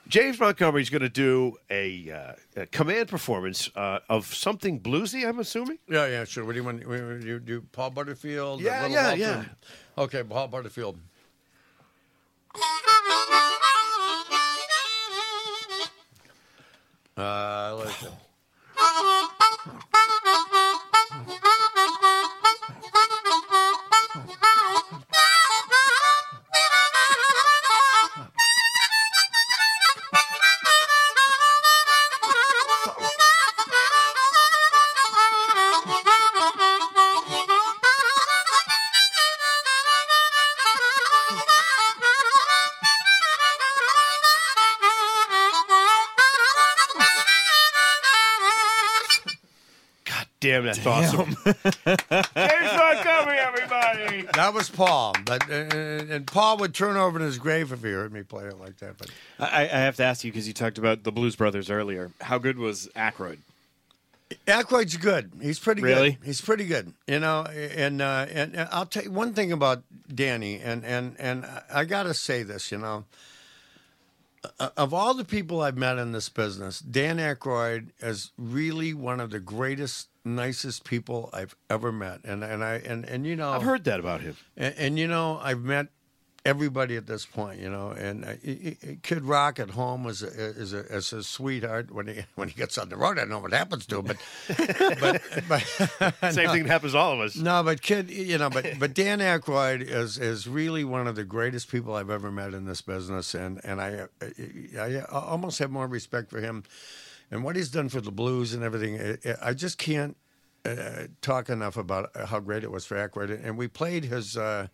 James 0.09 0.39
Montgomery's 0.39 0.89
going 0.91 1.03
to 1.03 1.09
do 1.09 1.57
a, 1.69 2.11
uh, 2.11 2.61
a 2.63 2.67
command 2.67 3.09
performance 3.09 3.71
uh, 3.77 3.99
of 4.09 4.33
something 4.35 4.81
bluesy. 4.81 5.29
I'm 5.29 5.39
assuming. 5.41 5.79
Yeah, 5.89 6.07
yeah, 6.07 6.25
sure. 6.25 6.45
What 6.45 6.53
do 6.53 6.59
you 6.59 6.65
want? 6.65 6.83
You 7.25 7.41
do 7.41 7.61
Paul 7.73 7.91
Butterfield? 7.91 8.61
Yeah, 8.61 8.83
Little 8.83 8.95
yeah, 8.95 9.07
Walter? 9.09 9.21
yeah. 9.21 9.45
Okay, 10.05 10.23
Paul 10.23 10.49
Butterfield. 10.49 10.99
Uh, 17.17 17.75
let's 17.79 18.05
see. 50.47 50.55
God 50.55 50.63
damn, 50.63 50.65
that's 50.65 50.87
awesome. 50.87 51.37
James 51.85 52.73
Montgomery, 52.79 53.39
everybody. 53.39 54.23
That 54.35 54.53
was 54.55 54.69
Paul, 54.71 55.15
but 55.25 55.49
uh, 55.51 55.55
and 55.55 56.27
Paul 56.27 56.59
would 56.59 56.75
turn 56.75 56.97
over 56.97 57.19
in 57.19 57.25
his 57.25 57.39
grave 57.39 57.73
if 57.73 57.83
he 57.83 57.91
heard 57.91 58.13
me 58.13 58.23
play 58.23 58.45
it 58.47 58.59
like 58.61 58.77
that. 58.79 58.99
But 58.99 59.11
I, 59.39 59.63
I 59.63 59.67
have 59.67 59.97
to 59.97 60.05
ask 60.05 60.25
you 60.25 60.31
because 60.33 60.47
you 60.47 60.55
talked 60.55 60.79
about 60.79 61.03
the 61.05 61.13
Blues 61.13 61.37
Brothers 61.37 61.71
earlier. 61.71 62.11
How 62.21 62.39
good 62.39 62.59
was 62.59 62.89
Aykroyd? 62.97 63.39
Aykroyd's 64.47 64.97
good. 64.97 65.31
He's 65.41 65.59
pretty 65.61 65.83
Really? 65.83 66.13
good. 66.13 66.27
He's 66.27 66.41
pretty 66.41 66.65
good. 66.67 66.93
You 67.07 67.21
know, 67.21 67.43
and 67.45 68.03
uh, 68.03 68.27
and 68.31 68.57
I'll 68.73 68.87
tell 68.87 69.05
you 69.05 69.13
one 69.13 69.35
thing 69.35 69.53
about 69.53 69.83
Danny, 70.13 70.59
and 70.61 70.85
and 70.85 71.15
and 71.21 71.47
I 71.73 71.85
gotta 71.85 72.13
say 72.15 72.43
this. 72.43 72.73
You 72.73 72.79
know, 72.79 72.97
Uh, 72.97 73.03
Uh, 74.59 74.71
of 74.77 74.95
all 74.95 75.15
the 75.15 75.25
people 75.25 75.61
I've 75.63 75.77
met 75.77 75.99
in 75.99 76.13
this 76.13 76.29
business, 76.29 76.81
Dan 76.81 77.19
Aykroyd 77.19 77.91
is 78.01 78.33
really 78.37 78.95
one 78.95 79.21
of 79.21 79.31
the 79.31 79.41
greatest, 79.41 80.09
nicest 80.25 80.85
people 80.85 81.31
I've 81.33 81.57
ever 81.71 81.93
met. 81.93 82.21
And 82.25 82.43
and 82.45 82.65
I 82.65 82.75
and 82.75 83.05
and 83.05 83.27
you 83.27 83.37
know, 83.37 83.53
I've 83.53 83.63
heard 83.63 83.85
that 83.85 84.01
about 84.01 84.21
him. 84.21 84.37
and, 84.57 84.75
and 84.77 84.99
you 84.99 85.09
know, 85.09 85.39
I've 85.43 85.61
met 85.61 85.89
everybody 86.47 86.97
at 86.97 87.07
this 87.07 87.27
point, 87.27 87.61
you 87.61 87.69
know, 87.69 87.91
and 87.91 88.25
uh, 88.25 88.35
Kid 89.03 89.23
Rock 89.25 89.59
at 89.59 89.71
home 89.71 90.07
is 90.07 90.23
a, 90.23 90.27
is 90.27 90.73
a, 90.73 90.79
is 90.95 91.13
a 91.13 91.23
sweetheart 91.23 91.91
when 91.91 92.07
he 92.07 92.21
when 92.37 92.49
he 92.49 92.55
gets 92.55 92.79
on 92.79 92.89
the 92.89 92.97
road. 92.97 93.19
I 93.19 93.23
don't 93.23 93.31
know 93.31 93.39
what 93.41 93.53
happens 93.53 93.87
to 93.87 93.99
him, 93.99 94.05
but 94.07 94.17
but, 95.01 95.23
but 95.49 95.63
Same 96.33 96.51
thing 96.51 96.63
that 96.65 96.69
happens 96.71 96.93
to 96.93 96.99
all 96.99 97.13
of 97.13 97.21
us. 97.21 97.37
no, 97.37 97.63
but 97.63 97.83
Kid, 97.83 98.11
you 98.11 98.39
know, 98.39 98.49
but 98.51 98.65
but 98.79 98.95
Dan 98.95 99.19
Aykroyd 99.19 99.83
is 99.83 100.19
is 100.19 100.49
really 100.49 100.85
one 100.85 101.07
of 101.07 101.17
the 101.17 101.25
greatest 101.25 101.71
people 101.71 101.95
I've 101.95 102.11
ever 102.11 102.31
met 102.31 102.55
in 102.55 102.65
this 102.65 102.81
business, 102.81 103.35
and 103.35 103.61
and 103.65 103.81
I 103.81 104.07
I, 104.79 104.97
I 104.97 105.01
almost 105.11 105.59
have 105.59 105.71
more 105.71 105.87
respect 105.87 106.31
for 106.31 106.41
him 106.41 106.65
and 107.31 107.43
what 107.45 107.57
he's 107.57 107.71
done 107.71 107.89
for 107.89 108.01
the 108.01 108.13
blues 108.13 108.55
and 108.55 108.63
everything. 108.63 109.19
I- 109.25 109.49
I 109.51 109.53
just 109.55 109.79
can't 109.79 110.17
uh, 110.65 111.07
talk 111.23 111.49
enough 111.49 111.77
about 111.77 112.11
how 112.27 112.41
great 112.41 112.63
it 112.65 112.71
was 112.71 112.85
for 112.87 112.97
Aykroyd, 112.97 113.45
and 113.45 113.57
we 113.59 113.69
played 113.69 114.05
his. 114.05 114.37
Uh, 114.37 114.69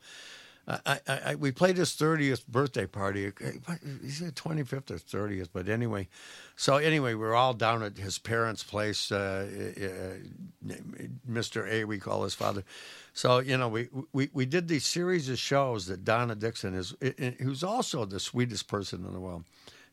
I, 0.67 0.79
I, 0.87 1.01
I, 1.09 1.35
we 1.35 1.51
played 1.51 1.77
his 1.77 1.91
30th 1.91 2.47
birthday 2.47 2.87
party. 2.87 3.33
He 4.03 4.11
said 4.11 4.37
25th 4.37 4.91
or 4.91 5.29
30th, 5.29 5.49
but 5.53 5.69
anyway. 5.69 6.09
So 6.55 6.77
anyway, 6.77 7.15
we 7.15 7.25
are 7.25 7.35
all 7.35 7.55
down 7.55 7.83
at 7.83 7.97
his 7.99 8.19
parents' 8.19 8.63
place. 8.63 9.11
Uh, 9.11 9.49
uh, 9.77 10.75
Mr. 11.29 11.69
A, 11.69 11.85
we 11.85 11.99
call 11.99 12.23
his 12.23 12.35
father. 12.35 12.65
So 13.13 13.41
you 13.41 13.57
know, 13.57 13.69
we, 13.69 13.89
we 14.13 14.31
we 14.33 14.47
did 14.47 14.69
these 14.69 14.87
series 14.87 15.29
of 15.29 15.39
shows 15.39 15.87
that 15.87 16.05
Donna 16.05 16.37
Dixon 16.37 16.75
is, 16.75 16.95
who's 17.41 17.65
also 17.65 18.05
the 18.05 18.21
sweetest 18.21 18.69
person 18.69 19.05
in 19.05 19.13
the 19.13 19.21
world. 19.21 19.45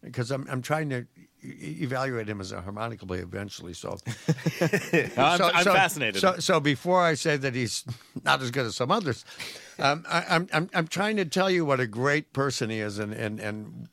Because 0.02 0.32
I'm 0.32 0.48
I'm 0.50 0.62
trying 0.62 0.90
to 0.92 1.08
evaluate 1.42 2.28
him 2.30 2.42
as 2.42 2.52
a 2.52 2.62
harmonica 2.62 3.06
player 3.06 3.22
eventually. 3.24 3.74
So 3.74 3.98
I'm, 4.62 5.42
I'm 5.42 5.64
so- 5.64 5.74
fascinated. 5.74 6.22
So, 6.22 6.38
so 6.40 6.60
before 6.60 7.02
I 7.02 7.14
say 7.14 7.38
that 7.38 7.56
he's 7.56 7.84
not 8.24 8.42
as 8.42 8.52
good 8.52 8.66
as 8.66 8.76
some 8.76 8.92
others, 8.92 9.26
um, 9.80 10.06
I, 10.10 10.26
I'm, 10.30 10.48
I'm 10.54 10.70
I'm 10.74 10.88
trying 10.88 11.18
to 11.18 11.26
tell 11.26 11.50
you 11.50 11.66
what 11.66 11.80
a 11.80 11.88
great 11.88 12.34
person 12.34 12.70
he 12.70 12.80
is, 12.80 13.00
and 13.00 13.14
and 13.14 13.40
and 13.40 13.90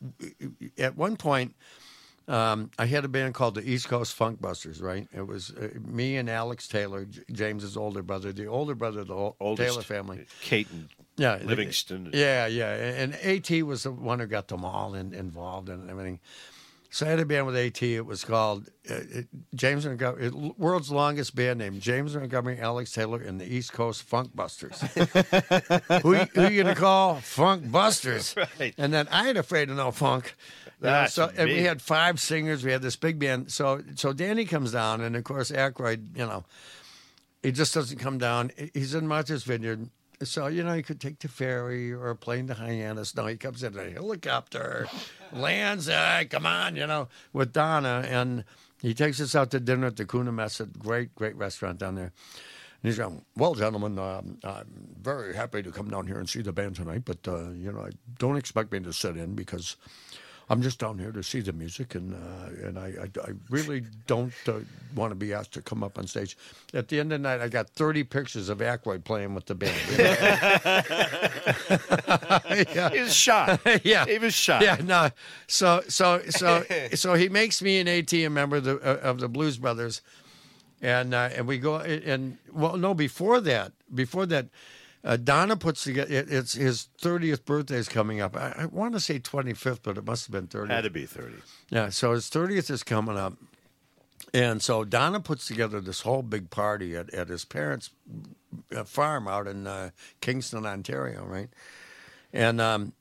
at 0.78 0.96
one 0.96 1.16
point. 1.16 1.54
Um, 2.28 2.72
I 2.76 2.86
had 2.86 3.04
a 3.04 3.08
band 3.08 3.34
called 3.34 3.54
the 3.54 3.62
East 3.62 3.88
Coast 3.88 4.12
Funk 4.12 4.40
Busters, 4.40 4.80
right? 4.82 5.06
It 5.14 5.28
was 5.28 5.52
uh, 5.52 5.68
me 5.80 6.16
and 6.16 6.28
Alex 6.28 6.66
Taylor, 6.66 7.04
J- 7.04 7.20
James's 7.30 7.76
older 7.76 8.02
brother, 8.02 8.32
the 8.32 8.46
older 8.46 8.74
brother 8.74 9.02
of 9.02 9.06
the 9.06 9.30
Oldest. 9.38 9.68
Taylor 9.68 9.82
family. 9.82 10.26
Kate 10.40 10.66
and 10.72 10.88
Yeah, 11.16 11.38
Livingston. 11.44 12.10
Yeah, 12.12 12.48
yeah, 12.48 12.72
and 12.74 13.14
At 13.14 13.48
was 13.64 13.84
the 13.84 13.92
one 13.92 14.18
who 14.18 14.26
got 14.26 14.48
them 14.48 14.64
all 14.64 14.96
in, 14.96 15.14
involved 15.14 15.68
and 15.68 15.88
everything. 15.88 16.18
So 16.90 17.06
I 17.06 17.10
had 17.10 17.20
a 17.20 17.26
band 17.26 17.46
with 17.46 17.56
At. 17.56 17.82
It 17.82 18.06
was 18.06 18.24
called 18.24 18.68
uh, 18.90 18.94
it, 18.94 19.26
James 19.54 19.84
Montgomery, 19.84 20.26
it- 20.26 20.34
world's 20.34 20.90
longest 20.90 21.34
band 21.34 21.58
name, 21.58 21.80
James 21.80 22.14
Montgomery, 22.16 22.58
Alex 22.58 22.92
Taylor, 22.92 23.20
and 23.20 23.40
the 23.40 23.44
East 23.52 23.72
Coast 23.72 24.02
Funk 24.02 24.34
Busters. 24.34 24.80
who, 26.02 26.14
who 26.14 26.48
you 26.48 26.62
gonna 26.62 26.74
call 26.74 27.16
Funk 27.16 27.70
Busters? 27.70 28.34
Right. 28.58 28.74
And 28.78 28.92
then 28.92 29.08
I 29.10 29.28
ain't 29.28 29.38
afraid 29.38 29.70
of 29.70 29.76
no 29.76 29.90
funk. 29.90 30.34
That's 30.80 31.14
so 31.14 31.30
and 31.36 31.48
we 31.48 31.62
had 31.62 31.80
five 31.82 32.20
singers. 32.20 32.64
We 32.64 32.70
had 32.72 32.82
this 32.82 32.96
big 32.96 33.18
band. 33.18 33.50
So 33.50 33.82
so 33.96 34.12
Danny 34.12 34.44
comes 34.44 34.72
down, 34.72 35.00
and 35.00 35.16
of 35.16 35.24
course 35.24 35.50
Aykroyd, 35.50 36.16
you 36.16 36.26
know, 36.26 36.44
he 37.42 37.52
just 37.52 37.74
doesn't 37.74 37.98
come 37.98 38.18
down. 38.18 38.50
He's 38.74 38.94
in 38.94 39.06
Martha's 39.06 39.44
Vineyard. 39.44 39.88
So, 40.22 40.46
you 40.46 40.62
know, 40.62 40.74
he 40.74 40.82
could 40.82 41.00
take 41.00 41.18
the 41.18 41.28
ferry 41.28 41.92
or 41.92 42.08
a 42.08 42.16
plane 42.16 42.46
to 42.46 42.54
Hyannis. 42.54 43.14
No, 43.14 43.26
he 43.26 43.36
comes 43.36 43.62
in 43.62 43.78
a 43.78 43.90
helicopter, 43.90 44.88
lands, 45.32 45.88
uh, 45.88 46.24
come 46.30 46.46
on, 46.46 46.76
you 46.76 46.86
know, 46.86 47.08
with 47.32 47.52
Donna. 47.52 48.04
And 48.08 48.44
he 48.80 48.94
takes 48.94 49.20
us 49.20 49.34
out 49.34 49.50
to 49.50 49.60
dinner 49.60 49.88
at 49.88 49.96
the 49.96 50.06
Kuna 50.06 50.32
Mesa, 50.32 50.66
great, 50.66 51.14
great 51.14 51.36
restaurant 51.36 51.78
down 51.78 51.96
there. 51.96 52.12
And 52.82 52.90
he's 52.90 52.98
going, 52.98 53.24
well, 53.36 53.54
gentlemen, 53.54 53.98
um, 53.98 54.38
I'm 54.42 54.88
very 55.00 55.34
happy 55.34 55.62
to 55.62 55.70
come 55.70 55.90
down 55.90 56.06
here 56.06 56.18
and 56.18 56.28
see 56.28 56.40
the 56.40 56.52
band 56.52 56.76
tonight, 56.76 57.02
but, 57.04 57.26
uh, 57.28 57.50
you 57.50 57.72
know, 57.72 57.80
I 57.80 57.90
don't 58.18 58.36
expect 58.36 58.72
me 58.72 58.80
to 58.80 58.92
sit 58.92 59.16
in 59.16 59.34
because 59.34 59.76
I'm 60.48 60.62
just 60.62 60.78
down 60.78 60.98
here 60.98 61.10
to 61.10 61.24
see 61.24 61.40
the 61.40 61.52
music, 61.52 61.96
and 61.96 62.14
uh, 62.14 62.68
and 62.68 62.78
I, 62.78 62.86
I, 62.86 63.20
I 63.20 63.32
really 63.50 63.82
don't 64.06 64.32
uh, 64.46 64.60
want 64.94 65.10
to 65.10 65.16
be 65.16 65.34
asked 65.34 65.52
to 65.54 65.62
come 65.62 65.82
up 65.82 65.98
on 65.98 66.06
stage. 66.06 66.38
At 66.72 66.86
the 66.86 67.00
end 67.00 67.12
of 67.12 67.20
the 67.20 67.28
night, 67.28 67.40
I 67.40 67.48
got 67.48 67.68
30 67.70 68.04
pictures 68.04 68.48
of 68.48 68.58
Aykroyd 68.58 69.02
playing 69.02 69.34
with 69.34 69.46
the 69.46 69.56
band. 69.56 69.74
yeah. 72.74 72.90
He 72.90 73.00
was 73.00 73.14
shot. 73.14 73.60
yeah, 73.84 74.06
He 74.06 74.18
was 74.18 74.34
shot. 74.34 74.62
Yeah, 74.62 74.76
no. 74.84 75.10
So 75.48 75.82
so 75.88 76.22
so 76.28 76.62
so 76.94 77.14
he 77.14 77.28
makes 77.28 77.60
me 77.60 77.80
an 77.80 77.88
AT 77.88 78.12
a 78.12 78.28
member 78.28 78.56
of 78.56 78.64
the 78.64 78.76
uh, 78.76 79.08
of 79.08 79.18
the 79.18 79.28
Blues 79.28 79.58
Brothers, 79.58 80.00
and 80.80 81.12
uh, 81.12 81.30
and 81.34 81.48
we 81.48 81.58
go 81.58 81.78
and 81.78 82.38
well 82.52 82.76
no 82.76 82.94
before 82.94 83.40
that 83.40 83.72
before 83.92 84.26
that. 84.26 84.46
Uh, 85.06 85.16
Donna 85.16 85.56
puts 85.56 85.84
together. 85.84 86.12
It, 86.12 86.30
it's 86.30 86.54
his 86.54 86.88
thirtieth 86.98 87.44
birthday 87.44 87.76
is 87.76 87.88
coming 87.88 88.20
up. 88.20 88.36
I, 88.36 88.54
I 88.58 88.66
want 88.66 88.94
to 88.94 89.00
say 89.00 89.20
twenty 89.20 89.54
fifth, 89.54 89.84
but 89.84 89.96
it 89.96 90.04
must 90.04 90.26
have 90.26 90.32
been 90.32 90.48
thirtieth. 90.48 90.74
Had 90.74 90.84
to 90.84 90.90
be 90.90 91.06
30. 91.06 91.34
Yeah, 91.70 91.90
so 91.90 92.12
his 92.12 92.28
30th 92.28 92.70
is 92.70 92.82
coming 92.82 93.16
up. 93.16 93.34
And 94.34 94.60
so 94.60 94.84
Donna 94.84 95.20
puts 95.20 95.46
together 95.46 95.80
this 95.80 96.00
whole 96.00 96.22
big 96.22 96.50
party 96.50 96.96
at, 96.96 97.14
at 97.14 97.28
his 97.28 97.44
parents' 97.44 97.90
uh, 98.74 98.82
farm 98.84 99.28
out 99.28 99.46
in 99.46 99.66
uh, 99.66 99.90
Kingston, 100.20 100.66
Ontario, 100.66 101.24
right? 101.24 101.48
and 102.32 102.60
um, 102.60 102.92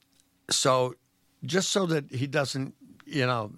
so 0.49 0.95
just 1.43 1.69
so 1.69 1.85
that 1.87 2.11
he 2.11 2.27
doesn't, 2.27 2.75
you 3.05 3.25
know, 3.25 3.51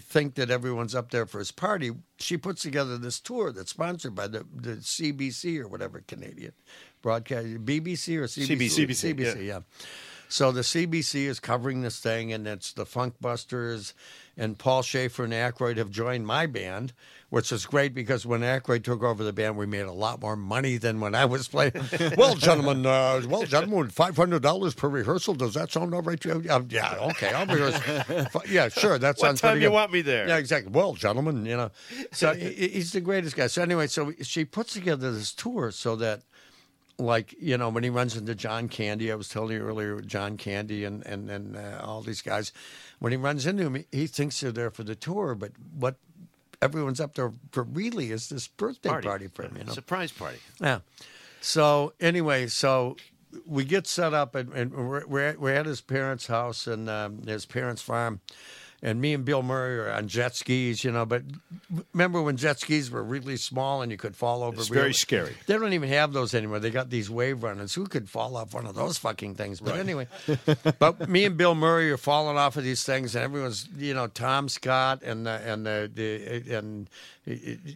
think 0.00 0.34
that 0.34 0.50
everyone's 0.50 0.94
up 0.94 1.10
there 1.10 1.26
for 1.26 1.38
his 1.38 1.50
party, 1.50 1.92
she 2.18 2.36
puts 2.36 2.62
together 2.62 2.98
this 2.98 3.20
tour 3.20 3.52
that's 3.52 3.70
sponsored 3.70 4.14
by 4.14 4.26
the, 4.26 4.44
the 4.54 4.76
CBC 4.76 5.60
or 5.60 5.68
whatever 5.68 6.02
Canadian 6.06 6.52
broadcast, 7.02 7.46
BBC 7.64 8.16
or 8.16 8.24
CBC, 8.24 8.86
CBC, 8.86 9.14
CBC, 9.14 9.46
yeah. 9.46 9.60
So 10.28 10.52
the 10.52 10.60
CBC 10.60 11.26
is 11.26 11.40
covering 11.40 11.80
this 11.80 12.00
thing, 12.00 12.32
and 12.34 12.46
it's 12.46 12.72
the 12.72 12.84
Funk 12.84 13.14
Busters, 13.18 13.94
and 14.36 14.58
Paul 14.58 14.82
Shaffer 14.82 15.24
and 15.24 15.32
Aykroyd 15.32 15.78
have 15.78 15.90
joined 15.90 16.26
my 16.26 16.44
band, 16.44 16.92
which 17.30 17.50
is 17.50 17.64
great 17.64 17.94
because 17.94 18.26
when 18.26 18.42
Aykroyd 18.42 18.84
took 18.84 19.02
over 19.02 19.24
the 19.24 19.32
band, 19.32 19.56
we 19.56 19.64
made 19.64 19.86
a 19.86 19.92
lot 19.92 20.20
more 20.20 20.36
money 20.36 20.76
than 20.76 21.00
when 21.00 21.14
I 21.14 21.24
was 21.24 21.48
playing. 21.48 21.72
well, 22.18 22.34
gentlemen, 22.34 22.84
uh, 22.84 23.22
well, 23.26 23.44
gentlemen, 23.44 23.88
five 23.88 24.16
hundred 24.16 24.42
dollars 24.42 24.74
per 24.74 24.88
rehearsal. 24.88 25.34
Does 25.34 25.54
that 25.54 25.72
sound 25.72 25.94
all 25.94 26.02
right 26.02 26.20
to 26.20 26.28
you? 26.28 26.50
Uh, 26.50 26.60
yeah, 26.68 26.96
okay, 27.10 27.32
I'll 27.32 27.46
rehearse. 27.46 28.46
yeah, 28.50 28.68
sure, 28.68 28.98
that 28.98 29.18
sounds. 29.18 29.42
What 29.42 29.48
time 29.48 29.56
you 29.56 29.68
good. 29.68 29.72
want 29.72 29.92
me 29.92 30.02
there? 30.02 30.28
Yeah, 30.28 30.36
exactly. 30.36 30.70
Well, 30.70 30.92
gentlemen, 30.92 31.46
you 31.46 31.56
know, 31.56 31.70
so 32.12 32.34
he's 32.34 32.92
the 32.92 33.00
greatest 33.00 33.34
guy. 33.34 33.46
So 33.46 33.62
anyway, 33.62 33.86
so 33.86 34.12
she 34.20 34.44
puts 34.44 34.74
together 34.74 35.10
this 35.10 35.32
tour 35.32 35.70
so 35.70 35.96
that 35.96 36.22
like 36.98 37.34
you 37.40 37.56
know 37.56 37.68
when 37.68 37.84
he 37.84 37.90
runs 37.90 38.16
into 38.16 38.34
John 38.34 38.68
Candy, 38.68 39.12
I 39.12 39.14
was 39.14 39.28
telling 39.28 39.56
you 39.56 39.62
earlier, 39.62 40.00
John 40.00 40.36
Candy 40.36 40.84
and 40.84 41.04
and 41.06 41.30
and 41.30 41.56
uh, 41.56 41.80
all 41.82 42.02
these 42.02 42.22
guys, 42.22 42.52
when 42.98 43.12
he 43.12 43.16
runs 43.16 43.46
into 43.46 43.64
him, 43.64 43.74
he, 43.74 43.86
he 43.92 44.06
thinks 44.06 44.40
they're 44.40 44.52
there 44.52 44.70
for 44.70 44.84
the 44.84 44.94
tour, 44.94 45.34
but 45.34 45.52
what 45.74 45.96
everyone's 46.60 47.00
up 47.00 47.14
there 47.14 47.32
for 47.52 47.62
really 47.62 48.10
is 48.10 48.28
this 48.28 48.48
birthday 48.48 48.88
party, 49.00 49.28
for 49.28 49.44
him. 49.44 49.56
You 49.56 49.64
know, 49.64 49.72
Surprise 49.72 50.12
party. 50.12 50.38
yeah. 50.60 50.80
So 51.40 51.92
anyway, 52.00 52.48
so 52.48 52.96
we 53.46 53.64
get 53.64 53.86
set 53.86 54.12
up 54.12 54.34
and, 54.34 54.52
and 54.52 54.72
we're, 54.72 55.06
we're, 55.06 55.28
at, 55.28 55.40
we're 55.40 55.54
at 55.54 55.66
his 55.66 55.80
parents' 55.80 56.26
house 56.26 56.66
and 56.66 56.88
um, 56.88 57.22
his 57.26 57.46
parents' 57.46 57.82
farm. 57.82 58.20
And 58.80 59.00
me 59.00 59.12
and 59.12 59.24
Bill 59.24 59.42
Murray 59.42 59.78
are 59.78 59.90
on 59.90 60.06
jet 60.06 60.36
skis, 60.36 60.84
you 60.84 60.92
know. 60.92 61.04
But 61.04 61.22
remember 61.92 62.22
when 62.22 62.36
jet 62.36 62.60
skis 62.60 62.90
were 62.90 63.02
really 63.02 63.36
small 63.36 63.82
and 63.82 63.90
you 63.90 63.98
could 63.98 64.14
fall 64.14 64.44
over? 64.44 64.56
It's 64.60 64.70
real- 64.70 64.82
very 64.82 64.94
scary. 64.94 65.34
They 65.46 65.54
don't 65.54 65.72
even 65.72 65.88
have 65.88 66.12
those 66.12 66.32
anymore. 66.32 66.60
They 66.60 66.70
got 66.70 66.88
these 66.88 67.10
wave 67.10 67.42
runners. 67.42 67.74
Who 67.74 67.86
could 67.86 68.08
fall 68.08 68.36
off 68.36 68.54
one 68.54 68.66
of 68.66 68.76
those 68.76 68.96
fucking 68.96 69.34
things? 69.34 69.60
But 69.60 69.76
anyway, 69.76 70.06
but 70.78 71.08
me 71.08 71.24
and 71.24 71.36
Bill 71.36 71.56
Murray 71.56 71.90
are 71.90 71.96
falling 71.96 72.36
off 72.36 72.56
of 72.56 72.62
these 72.62 72.84
things, 72.84 73.16
and 73.16 73.24
everyone's, 73.24 73.68
you 73.76 73.94
know, 73.94 74.06
Tom 74.06 74.48
Scott 74.48 75.02
and 75.02 75.26
the, 75.26 75.40
and 75.44 75.66
the, 75.66 75.90
the 75.92 76.56
and 76.56 76.88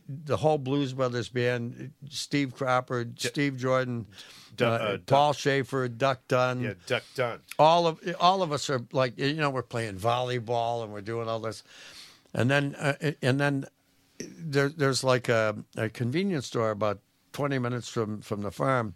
the 0.08 0.36
whole 0.36 0.58
Blues 0.58 0.92
Brothers 0.92 1.28
band, 1.28 1.92
Steve 2.10 2.54
Cropper, 2.54 3.06
Steve 3.16 3.56
Jordan, 3.56 4.06
Du- 4.54 4.66
uh, 4.66 4.68
uh, 4.68 4.98
Paul 5.06 5.32
Shaffer, 5.32 5.88
Duck 5.88 6.20
Dunn 6.28 6.60
Yeah, 6.60 6.74
Duck 6.86 7.02
Dunn. 7.14 7.40
all 7.58 7.86
of 7.86 7.98
all 8.20 8.42
of 8.42 8.52
us 8.52 8.68
are 8.68 8.82
like 8.92 9.18
you 9.18 9.34
know 9.34 9.50
we're 9.50 9.62
playing 9.62 9.96
volleyball 9.96 10.82
and 10.84 10.92
we're 10.92 11.00
doing 11.00 11.28
all 11.28 11.40
this, 11.40 11.62
and 12.34 12.50
then 12.50 12.74
uh, 12.74 12.94
and 13.22 13.40
then 13.40 13.64
there, 14.18 14.68
there's 14.68 15.02
like 15.02 15.28
a, 15.28 15.56
a 15.76 15.88
convenience 15.88 16.46
store 16.46 16.70
about 16.70 17.00
twenty 17.32 17.58
minutes 17.58 17.88
from 17.88 18.20
from 18.20 18.42
the 18.42 18.50
farm, 18.50 18.94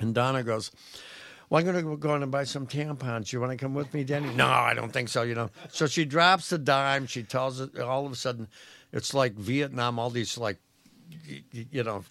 and 0.00 0.14
Donna 0.14 0.42
goes. 0.42 0.70
Well, 1.50 1.60
I'm 1.66 1.72
going 1.72 1.82
to 1.82 1.96
go 1.96 2.14
in 2.14 2.22
and 2.22 2.30
buy 2.30 2.44
some 2.44 2.66
tampons. 2.66 3.32
You 3.32 3.40
want 3.40 3.52
to 3.52 3.56
come 3.56 3.72
with 3.72 3.94
me, 3.94 4.04
Danny? 4.04 4.28
No, 4.34 4.46
I 4.46 4.74
don't 4.74 4.92
think 4.92 5.08
so. 5.08 5.22
You 5.22 5.34
know. 5.34 5.48
So 5.70 5.86
she 5.86 6.04
drops 6.04 6.50
the 6.50 6.58
dime. 6.58 7.06
She 7.06 7.22
tells 7.22 7.58
it. 7.58 7.78
All 7.80 8.04
of 8.04 8.12
a 8.12 8.16
sudden, 8.16 8.48
it's 8.92 9.14
like 9.14 9.32
Vietnam. 9.32 9.98
All 9.98 10.10
these 10.10 10.36
like, 10.36 10.58
you 11.50 11.82
know, 11.82 12.04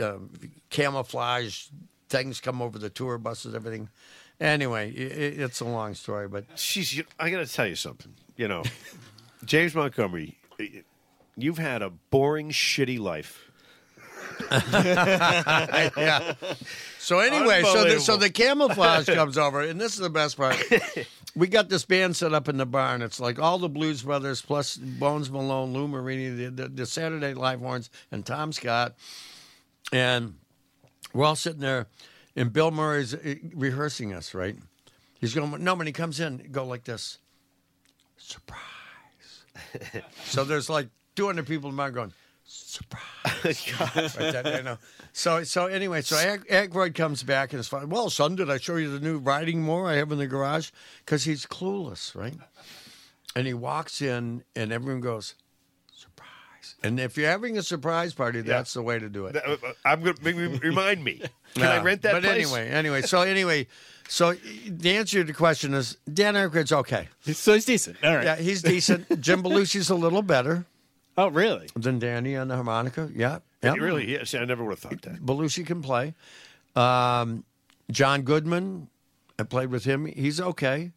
um, 0.00 0.28
camouflage 0.68 1.68
things 2.14 2.40
come 2.40 2.62
over 2.62 2.78
the 2.78 2.90
tour 2.90 3.18
buses, 3.18 3.54
everything. 3.54 3.88
Anyway, 4.40 4.92
i 4.96 5.02
i- 5.02 5.44
it's 5.44 5.60
a 5.60 5.64
long 5.64 5.94
story, 5.94 6.28
but 6.28 6.44
She's. 6.54 7.02
I 7.18 7.30
got 7.30 7.44
to 7.46 7.52
tell 7.52 7.66
you 7.66 7.74
something. 7.76 8.14
You 8.36 8.48
know, 8.48 8.62
James 9.44 9.74
Montgomery, 9.74 10.38
you've 11.36 11.58
had 11.58 11.82
a 11.82 11.90
boring, 11.90 12.50
shitty 12.50 12.98
life. 12.98 13.50
yeah. 14.50 16.34
So 16.98 17.20
anyway, 17.20 17.62
so 17.62 17.84
the, 17.84 18.00
so 18.00 18.16
the 18.16 18.30
camouflage 18.30 19.06
comes 19.14 19.38
over, 19.38 19.60
and 19.60 19.80
this 19.80 19.94
is 19.94 20.00
the 20.00 20.10
best 20.10 20.36
part. 20.36 20.56
We 21.36 21.46
got 21.48 21.68
this 21.68 21.84
band 21.84 22.16
set 22.16 22.32
up 22.32 22.48
in 22.48 22.56
the 22.56 22.66
barn. 22.66 23.02
It's 23.02 23.20
like 23.20 23.38
all 23.38 23.58
the 23.58 23.68
Blues 23.68 24.02
Brothers 24.02 24.40
plus 24.40 24.76
Bones 24.76 25.30
Malone, 25.30 25.72
Lou 25.72 25.86
Marini, 25.88 26.30
the, 26.30 26.50
the, 26.50 26.68
the 26.68 26.86
Saturday 26.86 27.26
Night 27.28 27.36
Live 27.36 27.60
Horns, 27.60 27.90
and 28.10 28.24
Tom 28.24 28.52
Scott, 28.52 28.94
and 29.92 30.34
we're 31.14 31.24
all 31.24 31.36
sitting 31.36 31.60
there, 31.60 31.86
and 32.36 32.52
Bill 32.52 32.70
Murray's 32.70 33.14
uh, 33.14 33.34
rehearsing 33.54 34.12
us. 34.12 34.34
Right? 34.34 34.56
He's 35.18 35.34
going. 35.34 35.62
No, 35.62 35.74
when 35.74 35.86
he 35.86 35.92
comes 35.92 36.20
in, 36.20 36.48
go 36.50 36.64
like 36.66 36.84
this. 36.84 37.18
Surprise. 38.16 38.60
so 40.24 40.44
there's 40.44 40.68
like 40.68 40.88
200 41.16 41.46
people 41.46 41.70
in 41.70 41.76
the 41.76 41.80
barn 41.80 41.92
going. 41.92 42.12
Surprise! 42.46 43.02
Right 44.18 44.56
you 44.56 44.62
know. 44.62 44.78
So, 45.12 45.44
so 45.44 45.66
anyway, 45.66 46.02
so 46.02 46.16
Ag- 46.16 46.46
Aykroyd 46.48 46.94
comes 46.94 47.22
back 47.22 47.52
and 47.52 47.60
it's 47.60 47.68
fine. 47.68 47.88
Well, 47.88 48.10
son, 48.10 48.36
did 48.36 48.50
I 48.50 48.58
show 48.58 48.76
you 48.76 48.90
the 48.90 49.00
new 49.00 49.18
riding 49.18 49.62
mower 49.62 49.88
I 49.88 49.94
have 49.94 50.12
in 50.12 50.18
the 50.18 50.26
garage? 50.26 50.70
Because 51.04 51.24
he's 51.24 51.46
clueless, 51.46 52.14
right? 52.14 52.34
And 53.36 53.46
he 53.46 53.54
walks 53.54 54.02
in, 54.02 54.44
and 54.54 54.72
everyone 54.72 55.00
goes, 55.00 55.34
"Surprise!" 56.64 56.86
And 56.88 57.00
if 57.00 57.16
you're 57.16 57.28
having 57.30 57.58
a 57.58 57.62
surprise 57.62 58.14
party, 58.14 58.40
that's 58.40 58.74
the 58.74 58.82
way 58.82 58.98
to 58.98 59.08
do 59.08 59.26
it. 59.26 59.36
Uh, 59.36 59.56
I'm 59.84 60.02
going 60.02 60.16
to 60.16 60.58
remind 60.62 61.02
me. 61.04 61.22
Can 61.54 61.64
I 61.64 61.82
rent 61.82 62.02
that 62.02 62.12
But 62.12 62.22
place? 62.24 62.34
anyway, 62.46 62.68
anyway, 62.68 63.02
so 63.02 63.22
anyway, 63.22 63.66
so 64.08 64.34
the 64.66 64.96
answer 64.96 65.18
to 65.18 65.24
the 65.24 65.32
question 65.32 65.72
is 65.74 65.96
Dan 66.12 66.34
Aykroyd's 66.34 66.72
okay. 66.72 67.08
So 67.32 67.54
he's 67.54 67.64
decent. 67.64 67.96
All 68.02 68.14
right. 68.16 68.24
Yeah, 68.24 68.36
he's 68.36 68.62
decent. 68.62 69.20
Jim 69.20 69.42
Belushi's 69.42 69.88
a 69.90 69.94
little 69.94 70.22
better 70.22 70.66
Oh, 71.16 71.28
really? 71.28 71.68
than 71.76 72.00
Danny 72.00 72.36
on 72.36 72.48
the 72.48 72.56
harmonica. 72.56 73.08
Yeah, 73.14 73.38
yeah. 73.62 73.74
Really? 73.74 74.10
Yes. 74.10 74.34
I 74.34 74.44
never 74.44 74.64
would 74.64 74.70
have 74.72 74.78
thought 74.80 75.02
that. 75.02 75.24
Belushi 75.24 75.64
can 75.64 75.80
play. 75.80 76.14
Um, 76.74 77.44
John 77.90 78.22
Goodman, 78.22 78.88
I 79.38 79.44
played 79.44 79.70
with 79.70 79.84
him. 79.84 80.06
He's 80.06 80.40
okay. 80.40 80.90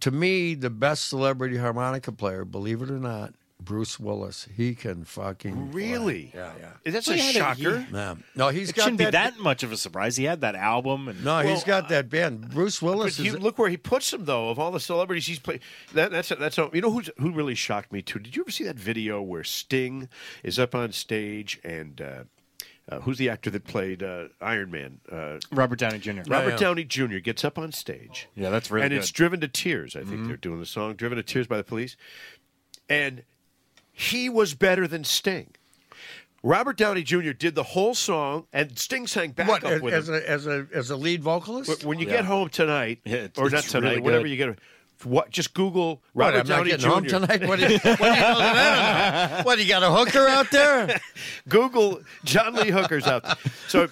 To 0.00 0.10
me, 0.12 0.54
the 0.54 0.70
best 0.70 1.08
celebrity 1.08 1.56
harmonica 1.56 2.12
player, 2.12 2.44
believe 2.44 2.82
it 2.82 2.90
or 2.90 2.98
not, 3.00 3.34
Bruce 3.60 3.98
Willis. 4.00 4.48
He 4.54 4.74
can 4.74 5.04
fucking 5.04 5.70
play. 5.70 5.82
Really? 5.82 6.32
Yeah, 6.34 6.52
yeah. 6.84 6.90
That's 6.92 7.06
Well, 7.06 7.14
a 7.16 7.18
he 7.20 7.26
had 7.26 7.36
a- 7.36 7.38
shocker. 7.38 7.78
he- 7.80 7.92
No, 7.92 8.18
no, 8.34 8.48
he's 8.48 8.70
It 8.70 8.76
got 8.76 8.82
shouldn't 8.82 8.98
that, 8.98 9.06
be 9.06 9.10
that 9.12 9.38
much 9.38 9.62
of 9.62 9.72
a 9.72 9.76
surprise. 9.76 10.16
He 10.16 10.24
had 10.24 10.40
that 10.42 10.54
album, 10.54 11.08
and 11.08 11.24
No, 11.24 11.38
he's 11.40 11.64
got 11.64 11.88
that 11.88 12.10
band. 12.10 12.50
Bruce 12.50 12.80
But 12.80 12.86
Willis 12.86 13.16
he, 13.16 13.28
is. 13.28 13.38
look 13.38 13.56
where 13.58 13.70
he 13.70 13.76
puts 13.76 14.12
him, 14.12 14.24
though. 14.24 14.50
Of 14.50 14.58
all 14.58 14.70
the 14.70 14.80
celebrities 14.80 15.26
he's 15.26 15.38
played, 15.38 15.60
that, 15.94 16.10
that's 16.10 16.28
that's 16.30 16.58
you 16.58 16.80
know 16.80 16.90
who's, 16.90 17.08
who 17.18 17.32
really 17.32 17.54
shocked 17.54 17.92
me 17.92 18.02
too. 18.02 18.18
Did 18.18 18.36
you 18.36 18.42
ever 18.42 18.50
see 18.50 18.64
that 18.64 18.76
video 18.76 19.22
where 19.22 19.44
Sting 19.44 20.08
is 20.42 20.58
up 20.58 20.74
on 20.74 20.92
stage 20.92 21.60
and 21.64 22.00
uh, 22.00 22.24
uh, 22.88 23.00
who's 23.00 23.16
the 23.18 23.30
actor 23.30 23.48
that 23.50 23.64
played 23.64 24.02
uh, 24.02 24.24
Iron 24.42 24.70
Man? 24.72 25.00
Uh, 25.10 25.38
Robert 25.52 25.78
Downey 25.78 26.00
Jr. 26.00 26.22
Robert 26.26 26.50
yeah. 26.50 26.56
Downey 26.56 26.84
Jr. 26.84 27.18
gets 27.18 27.44
up 27.44 27.56
on 27.58 27.72
stage. 27.72 28.28
Yeah, 28.34 28.50
that's 28.50 28.70
really 28.70 28.84
and 28.84 28.90
good. 28.92 28.98
it's 28.98 29.10
"Driven 29.10 29.40
to 29.40 29.48
Tears." 29.48 29.94
I 29.96 30.00
think 30.00 30.10
Mm-hmm. 30.10 30.26
they're 30.26 30.36
doing 30.36 30.60
the 30.60 30.66
song 30.66 30.94
"Driven 30.96 31.16
to 31.16 31.22
Tears" 31.22 31.46
by 31.46 31.56
the 31.56 31.64
Police, 31.64 31.96
and 32.90 33.22
he 33.94 34.28
was 34.28 34.52
better 34.54 34.86
than 34.86 35.04
Sting. 35.04 35.50
Robert 36.42 36.76
Downey 36.76 37.02
Jr. 37.02 37.30
did 37.32 37.54
the 37.54 37.62
whole 37.62 37.94
song, 37.94 38.46
and 38.52 38.78
Sting 38.78 39.06
sang 39.06 39.30
back 39.30 39.48
what 39.48 39.64
up 39.64 39.70
as, 39.72 39.80
with 39.80 39.94
as 39.94 40.08
him. 40.10 40.14
a 40.16 40.18
as 40.18 40.46
a 40.46 40.66
as 40.74 40.90
a 40.90 40.96
lead 40.96 41.22
vocalist? 41.22 41.84
When 41.86 41.98
you 41.98 42.04
get 42.04 42.26
home 42.26 42.50
tonight, 42.50 42.98
Yeah, 43.06 43.14
it's- 43.14 43.38
or 43.38 43.48
not 43.48 43.64
tonight, 43.64 43.88
really 43.90 44.00
whatever 44.02 44.26
you 44.26 44.36
get, 44.36 44.58
what 45.04 45.30
just 45.30 45.54
Google 45.54 46.02
What, 46.12 46.26
Robert 46.26 46.40
I'm 46.40 46.46
Downey 46.46 46.76
Jr. 46.76 46.88
home 46.88 47.04
tonight. 47.04 47.46
What 47.46 47.58
do 47.58 47.72
you, 47.72 47.78
what 47.78 47.98
do 47.98 48.04
you 48.04 48.10
know 48.10 48.38
that 48.38 48.56
I 48.56 49.28
don't 49.28 49.38
know? 49.38 49.44
What, 49.44 49.58
you 49.58 49.68
got 49.68 49.82
a 49.82 49.90
hooker 49.90 50.26
out 50.26 50.50
there? 50.50 51.00
Google 51.48 52.00
John 52.24 52.54
Lee 52.54 52.70
Hooker's 52.70 53.06
out. 53.06 53.22
there. 53.22 53.36
So 53.68 53.86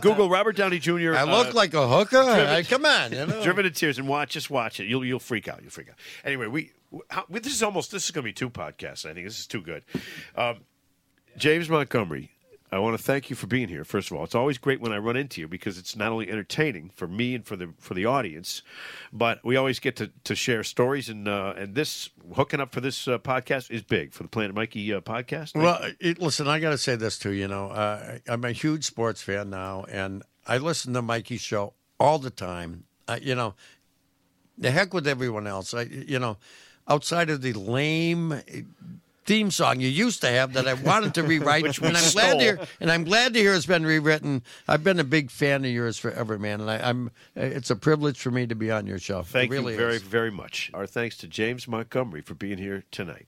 Google 0.00 0.28
Robert 0.28 0.56
Downey 0.56 0.78
Jr. 0.78 1.14
I 1.14 1.24
look 1.24 1.48
uh, 1.48 1.52
like 1.52 1.74
a 1.74 1.86
hooker. 1.86 2.24
Hey, 2.24 2.64
come 2.64 2.84
on, 2.84 3.12
you 3.12 3.26
know. 3.26 3.42
Driven 3.42 3.64
to 3.64 3.70
tears 3.70 3.98
and 3.98 4.08
watch. 4.08 4.32
Just 4.32 4.50
watch 4.50 4.80
it. 4.80 4.86
You'll 4.86 5.04
you'll 5.04 5.18
freak 5.18 5.48
out. 5.48 5.60
You'll 5.62 5.70
freak 5.70 5.88
out. 5.88 5.96
Anyway, 6.24 6.46
we, 6.46 6.72
how, 7.08 7.24
we 7.28 7.40
this 7.40 7.54
is 7.54 7.62
almost 7.62 7.90
this 7.90 8.04
is 8.04 8.10
going 8.10 8.22
to 8.24 8.28
be 8.28 8.32
two 8.32 8.50
podcasts. 8.50 9.08
I 9.08 9.14
think 9.14 9.26
this 9.26 9.38
is 9.38 9.46
too 9.46 9.60
good. 9.60 9.84
Um, 10.36 10.60
James 11.36 11.68
Montgomery, 11.68 12.30
I 12.74 12.78
want 12.78 12.98
to 12.98 13.02
thank 13.02 13.30
you 13.30 13.36
for 13.36 13.46
being 13.46 13.68
here. 13.68 13.84
First 13.84 14.10
of 14.10 14.16
all, 14.16 14.24
it's 14.24 14.34
always 14.34 14.58
great 14.58 14.80
when 14.80 14.92
I 14.92 14.98
run 14.98 15.16
into 15.16 15.40
you 15.40 15.46
because 15.46 15.78
it's 15.78 15.94
not 15.94 16.10
only 16.10 16.28
entertaining 16.28 16.90
for 16.92 17.06
me 17.06 17.36
and 17.36 17.46
for 17.46 17.54
the 17.54 17.72
for 17.78 17.94
the 17.94 18.04
audience, 18.04 18.62
but 19.12 19.38
we 19.44 19.54
always 19.54 19.78
get 19.78 19.94
to, 19.96 20.10
to 20.24 20.34
share 20.34 20.64
stories 20.64 21.08
and 21.08 21.28
uh, 21.28 21.54
and 21.56 21.76
this 21.76 22.10
hooking 22.34 22.58
up 22.58 22.72
for 22.72 22.80
this 22.80 23.06
uh, 23.06 23.18
podcast 23.18 23.70
is 23.70 23.82
big 23.82 24.12
for 24.12 24.24
the 24.24 24.28
Planet 24.28 24.56
Mikey 24.56 24.92
uh, 24.92 25.00
podcast. 25.00 25.52
Thank 25.52 25.64
Well, 25.64 25.78
it, 26.00 26.20
listen, 26.20 26.48
I 26.48 26.58
got 26.58 26.70
to 26.70 26.78
say 26.78 26.96
this 26.96 27.16
too. 27.16 27.30
You 27.30 27.46
know, 27.46 27.68
uh, 27.68 28.18
I'm 28.26 28.44
a 28.44 28.50
huge 28.50 28.82
sports 28.82 29.22
fan 29.22 29.50
now, 29.50 29.84
and 29.88 30.24
I 30.44 30.58
listen 30.58 30.94
to 30.94 31.02
Mikey's 31.02 31.42
show 31.42 31.74
all 32.00 32.18
the 32.18 32.30
time. 32.30 32.86
Uh, 33.06 33.20
you 33.22 33.36
know, 33.36 33.54
the 34.58 34.72
heck 34.72 34.92
with 34.92 35.06
everyone 35.06 35.46
else. 35.46 35.74
I, 35.74 35.82
you 35.82 36.18
know, 36.18 36.38
outside 36.88 37.30
of 37.30 37.40
the 37.40 37.52
lame, 37.52 38.40
theme 39.24 39.50
song 39.50 39.80
you 39.80 39.88
used 39.88 40.20
to 40.20 40.28
have 40.28 40.52
that 40.54 40.68
I 40.68 40.74
wanted 40.74 41.14
to 41.14 41.22
rewrite, 41.22 41.64
and 41.82 41.96
I'm 41.96 42.12
glad 42.12 42.38
to 42.38 42.40
hear, 42.40 42.60
and 42.80 42.90
I'm 42.90 43.04
glad 43.04 43.34
to 43.34 43.40
hear 43.40 43.54
it's 43.54 43.66
been 43.66 43.84
rewritten. 43.86 44.42
I've 44.68 44.84
been 44.84 45.00
a 45.00 45.04
big 45.04 45.30
fan 45.30 45.64
of 45.64 45.70
yours 45.70 45.98
forever, 45.98 46.38
man, 46.38 46.60
and 46.60 46.70
I, 46.70 46.88
I'm. 46.88 47.10
It's 47.34 47.70
a 47.70 47.76
privilege 47.76 48.18
for 48.18 48.30
me 48.30 48.46
to 48.46 48.54
be 48.54 48.70
on 48.70 48.86
your 48.86 48.98
show. 48.98 49.22
Thank 49.22 49.50
it 49.50 49.54
really 49.54 49.72
you 49.72 49.78
very, 49.78 49.96
is. 49.96 50.02
very 50.02 50.30
much. 50.30 50.70
Our 50.74 50.86
thanks 50.86 51.16
to 51.18 51.28
James 51.28 51.66
Montgomery 51.66 52.20
for 52.20 52.34
being 52.34 52.58
here 52.58 52.84
tonight. 52.90 53.22